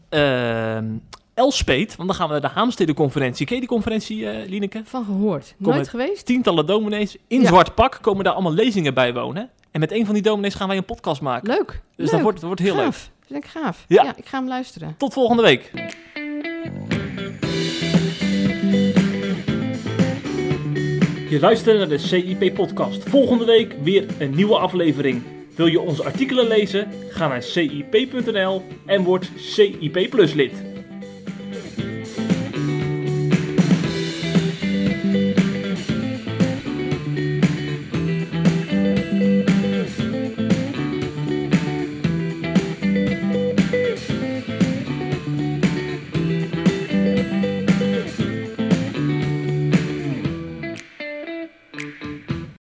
[0.08, 0.84] ehm
[1.34, 1.96] Elspet.
[1.96, 3.46] Want dan gaan we naar de Haamstede-conferentie.
[3.46, 4.80] Ken je die conferentie, eh Lieneke?
[4.84, 5.54] Van gehoord.
[5.58, 6.26] Nooit geweest?
[6.26, 7.46] Tientallen dominees in Ja.
[7.46, 9.50] zwart pak komen daar allemaal lezingen bij wonen.
[9.76, 11.48] En met een van die dominees gaan wij een podcast maken.
[11.48, 11.66] Leuk.
[11.66, 12.10] Dus leuk.
[12.10, 12.84] dat wordt, dat wordt heel leuk.
[12.84, 13.10] gaaf.
[13.26, 13.84] Vind ik gaaf.
[13.88, 14.02] Ja.
[14.02, 14.94] ja, ik ga hem luisteren.
[14.98, 15.70] Tot volgende week.
[21.28, 23.08] Je luistert naar de CIP-podcast.
[23.08, 25.22] Volgende week weer een nieuwe aflevering.
[25.54, 26.88] Wil je onze artikelen lezen?
[27.08, 30.75] Ga naar cip.nl en word CIP Plus lid.